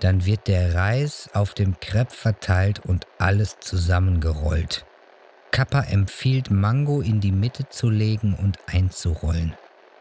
Dann 0.00 0.26
wird 0.26 0.46
der 0.48 0.74
Reis 0.74 1.30
auf 1.32 1.54
dem 1.54 1.80
Crepe 1.80 2.14
verteilt 2.14 2.80
und 2.80 3.06
alles 3.18 3.58
zusammengerollt. 3.60 4.84
Kappa 5.50 5.80
empfiehlt 5.82 6.50
Mango 6.50 7.00
in 7.00 7.20
die 7.20 7.32
Mitte 7.32 7.68
zu 7.68 7.88
legen 7.88 8.34
und 8.34 8.58
einzurollen. 8.66 9.54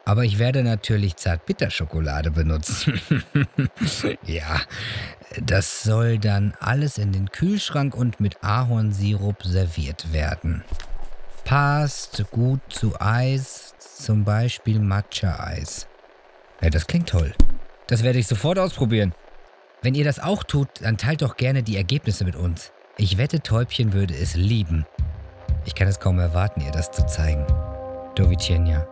Aber 0.04 0.24
ich 0.24 0.38
werde 0.38 0.64
natürlich 0.64 1.16
Zartbitterschokolade 1.16 2.30
benutzen. 2.30 3.02
ja, 4.24 4.62
das 5.42 5.82
soll 5.82 6.20
dann 6.20 6.54
alles 6.60 7.00
in 7.00 7.12
den 7.12 7.32
Kühlschrank 7.32 7.96
und 7.96 8.20
mit 8.20 8.44
Ahornsirup 8.44 9.44
serviert 9.44 10.14
werden. 10.14 10.64
Passt 11.44 12.26
gut 12.32 12.60
zu 12.70 13.00
Eis, 13.00 13.74
zum 13.80 14.24
Beispiel 14.24 14.80
Matcha-Eis. 14.80 15.88
Ja, 16.62 16.70
das 16.70 16.86
klingt 16.86 17.10
toll. 17.10 17.34
Das 17.88 18.04
werde 18.04 18.20
ich 18.20 18.28
sofort 18.28 18.60
ausprobieren. 18.60 19.14
Wenn 19.86 19.94
ihr 19.94 20.04
das 20.04 20.20
auch 20.20 20.44
tut, 20.44 20.68
dann 20.82 20.98
teilt 20.98 21.22
doch 21.22 21.38
gerne 21.38 21.62
die 21.62 21.78
Ergebnisse 21.78 22.26
mit 22.26 22.36
uns. 22.36 22.72
Ich 22.98 23.20
wette, 23.20 23.42
Täubchen 23.42 23.94
würde 23.94 24.16
es 24.16 24.34
lieben. 24.34 24.84
Ich 25.64 25.76
kann 25.76 25.88
es 25.88 26.00
kaum 26.00 26.18
erwarten, 26.18 26.62
ihr 26.62 26.72
das 26.72 26.90
zu 26.90 27.06
zeigen. 27.06 27.46
Dovicenia. 28.16 28.88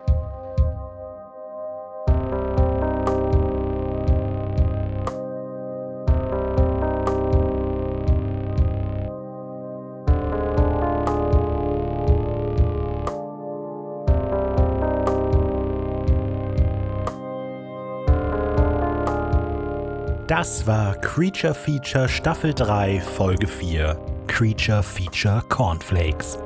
Das 20.36 20.66
war 20.66 20.96
Creature 20.96 21.54
Feature 21.54 22.08
Staffel 22.08 22.52
3, 22.52 23.00
Folge 23.00 23.46
4. 23.46 23.96
Creature 24.26 24.82
Feature 24.82 25.44
Cornflakes. 25.48 26.38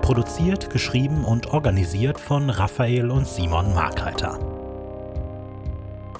Produziert, 0.00 0.70
geschrieben 0.70 1.24
und 1.24 1.48
organisiert 1.48 2.20
von 2.20 2.50
Raphael 2.50 3.10
und 3.10 3.26
Simon 3.26 3.74
Markreiter. 3.74 4.38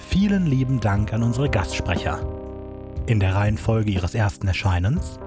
Vielen 0.01 0.47
lieben 0.47 0.81
Dank 0.81 1.13
an 1.13 1.23
unsere 1.23 1.49
Gastsprecher. 1.49 2.19
In 3.05 3.21
der 3.21 3.35
Reihenfolge 3.35 3.91
ihres 3.91 4.15
ersten 4.15 4.49
Erscheinens. 4.49 5.17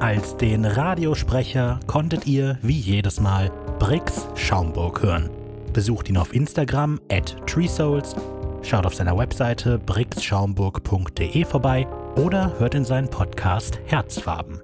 Als 0.00 0.38
den 0.38 0.64
Radiosprecher 0.64 1.78
konntet 1.86 2.26
ihr, 2.26 2.56
wie 2.62 2.78
jedes 2.78 3.20
Mal, 3.20 3.52
Brix 3.78 4.26
Schaumburg 4.34 5.02
hören. 5.02 5.28
Besucht 5.74 6.08
ihn 6.08 6.16
auf 6.16 6.34
Instagram 6.34 7.02
at 7.10 7.36
treesouls 7.46 8.16
Schaut 8.64 8.86
auf 8.86 8.94
seiner 8.94 9.16
Webseite 9.16 9.78
brixschaumburg.de 9.78 11.44
vorbei 11.44 11.86
oder 12.16 12.58
hört 12.58 12.74
in 12.74 12.84
seinen 12.84 13.10
Podcast 13.10 13.78
Herzfarben. 13.84 14.62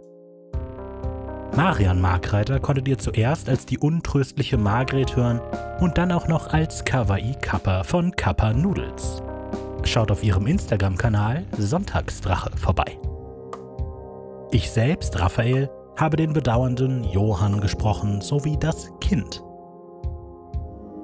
Marian 1.55 2.01
Markreiter 2.01 2.61
konntet 2.61 2.89
ihr 2.89 2.97
zuerst 2.97 3.51
als 3.51 3.67
die 3.67 3.79
untröstliche 3.79 4.57
Margret 4.57 5.17
hören 5.17 5.41
und 5.81 5.99
dann 5.99 6.13
auch 6.13 6.29
noch 6.29 6.47
als 6.47 6.85
Kawaii 6.85 7.35
Kappa 7.43 7.85
von 7.85 8.13
Kappa 8.13 8.55
Noodles. 8.55 9.23
Schaut 9.85 10.11
auf 10.11 10.25
ihrem 10.25 10.47
Instagram-Kanal 10.47 11.45
Sonntagsdrache 11.59 12.57
vorbei. 12.57 12.99
Ich 14.51 14.71
selbst, 14.71 15.21
Raphael, 15.21 15.69
habe 15.97 16.17
den 16.17 16.33
bedauernden 16.33 17.05
Johann 17.05 17.61
gesprochen 17.61 18.23
sowie 18.23 18.57
das 18.59 18.91
Kind. 19.01 19.43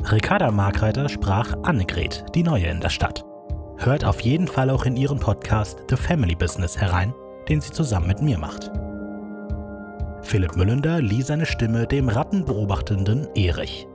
Ricarda 0.08 0.52
Markreiter 0.52 1.08
sprach 1.08 1.52
Annegret, 1.64 2.24
die 2.32 2.44
Neue 2.44 2.66
in 2.66 2.78
der 2.80 2.90
Stadt. 2.90 3.24
Hört 3.78 4.04
auf 4.04 4.20
jeden 4.20 4.46
Fall 4.46 4.70
auch 4.70 4.84
in 4.86 4.96
ihren 4.96 5.18
Podcast 5.18 5.80
The 5.90 5.96
Family 5.96 6.36
Business 6.36 6.80
herein, 6.80 7.12
den 7.48 7.60
sie 7.60 7.72
zusammen 7.72 8.06
mit 8.06 8.22
mir 8.22 8.38
macht. 8.38 8.70
Philipp 10.22 10.54
Müllender 10.54 11.00
lieh 11.02 11.22
seine 11.22 11.44
Stimme 11.44 11.88
dem 11.88 12.08
rattenbeobachtenden 12.08 13.26
Erich. 13.34 13.88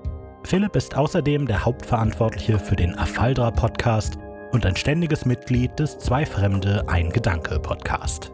Philipp 0.43 0.75
ist 0.75 0.97
außerdem 0.97 1.47
der 1.47 1.63
Hauptverantwortliche 1.63 2.59
für 2.59 2.75
den 2.75 2.97
Afaldra 2.99 3.49
Podcast 3.49 4.17
und 4.51 4.65
ein 4.65 4.75
ständiges 4.75 5.23
Mitglied 5.23 5.79
des 5.79 5.97
Zwei 5.97 6.25
Fremde, 6.25 6.83
ein 6.89 7.09
Gedanke 7.09 7.57
Podcast. 7.57 8.33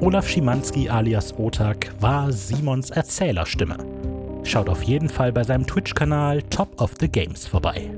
Olaf 0.00 0.26
Schimanski 0.28 0.88
alias 0.88 1.38
Otak 1.38 1.92
war 2.00 2.32
Simons 2.32 2.90
Erzählerstimme 2.90 3.76
Schaut 4.44 4.68
auf 4.68 4.82
jeden 4.82 5.08
Fall 5.08 5.32
bei 5.32 5.44
seinem 5.44 5.66
Twitch-Kanal 5.66 6.42
Top 6.42 6.80
of 6.80 6.94
the 6.98 7.08
Games 7.08 7.46
vorbei. 7.46 7.90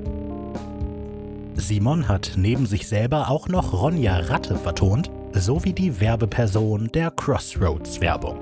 Simon 1.54 2.08
hat 2.08 2.32
neben 2.36 2.66
sich 2.66 2.88
selber 2.88 3.30
auch 3.30 3.48
noch 3.48 3.72
Ronja 3.72 4.16
Ratte 4.18 4.56
vertont, 4.56 5.10
sowie 5.32 5.72
die 5.72 6.00
Werbeperson 6.00 6.90
der 6.92 7.10
Crossroads-Werbung. 7.10 8.38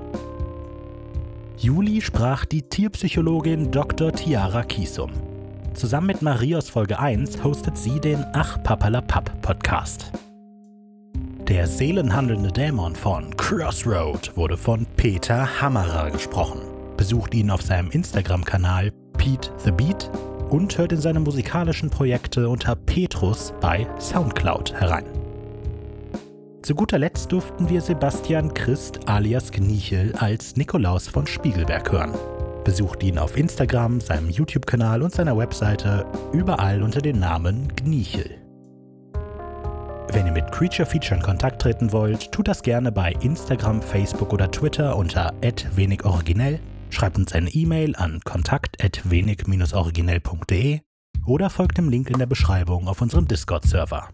Juli 1.57 2.01
sprach 2.01 2.45
die 2.45 2.63
Tierpsychologin 2.63 3.71
Dr. 3.71 4.11
Tiara 4.11 4.63
Kiesum. 4.63 5.11
Zusammen 5.73 6.07
mit 6.07 6.21
Marios 6.21 6.69
Folge 6.69 6.99
1 6.99 7.43
hostet 7.43 7.77
sie 7.77 7.99
den 7.99 8.25
Ach 8.33 8.61
Papalapap 8.63 9.41
Podcast. 9.41 10.11
Der 11.47 11.67
seelenhandelnde 11.67 12.51
Dämon 12.51 12.95
von 12.95 13.35
Crossroad 13.37 14.35
wurde 14.35 14.57
von 14.57 14.85
Peter 14.97 15.61
Hammerer 15.61 16.09
gesprochen 16.09 16.70
besucht 17.01 17.33
ihn 17.33 17.49
auf 17.49 17.63
seinem 17.63 17.89
Instagram-Kanal 17.89 18.91
Pete 19.17 19.51
the 19.57 19.71
Beat 19.71 20.11
und 20.51 20.77
hört 20.77 20.91
in 20.91 21.01
seine 21.01 21.19
musikalischen 21.19 21.89
Projekte 21.89 22.47
unter 22.47 22.75
Petrus 22.75 23.55
bei 23.59 23.87
Soundcloud 23.99 24.71
herein. 24.73 25.05
Zu 26.61 26.75
guter 26.75 26.99
Letzt 26.99 27.31
durften 27.31 27.67
wir 27.69 27.81
Sebastian 27.81 28.53
Christ 28.53 29.09
alias 29.09 29.51
Gnichel 29.51 30.13
als 30.15 30.57
Nikolaus 30.57 31.07
von 31.07 31.25
Spiegelberg 31.25 31.91
hören. 31.91 32.13
Besucht 32.65 33.01
ihn 33.01 33.17
auf 33.17 33.35
Instagram, 33.35 33.99
seinem 33.99 34.29
YouTube-Kanal 34.29 35.01
und 35.01 35.11
seiner 35.11 35.35
Webseite 35.35 36.05
überall 36.33 36.83
unter 36.83 37.01
dem 37.01 37.17
Namen 37.17 37.67
Gnichel. 37.77 38.29
Wenn 40.11 40.27
ihr 40.27 40.33
mit 40.33 40.51
Creature 40.51 40.87
Feature 40.87 41.19
in 41.19 41.25
Kontakt 41.25 41.63
treten 41.63 41.91
wollt, 41.91 42.31
tut 42.31 42.47
das 42.47 42.61
gerne 42.61 42.91
bei 42.91 43.13
Instagram, 43.21 43.81
Facebook 43.81 44.33
oder 44.33 44.51
Twitter 44.51 44.95
unter 44.95 45.33
wenigoriginell 45.75 46.59
Schreibt 46.91 47.17
uns 47.17 47.33
eine 47.33 47.49
E-Mail 47.49 47.95
an 47.95 48.19
kontakt.wenig-originell.de 48.23 50.81
oder 51.25 51.49
folgt 51.49 51.77
dem 51.77 51.89
Link 51.89 52.09
in 52.09 52.19
der 52.19 52.27
Beschreibung 52.27 52.87
auf 52.87 53.01
unserem 53.01 53.27
Discord-Server. 53.27 54.07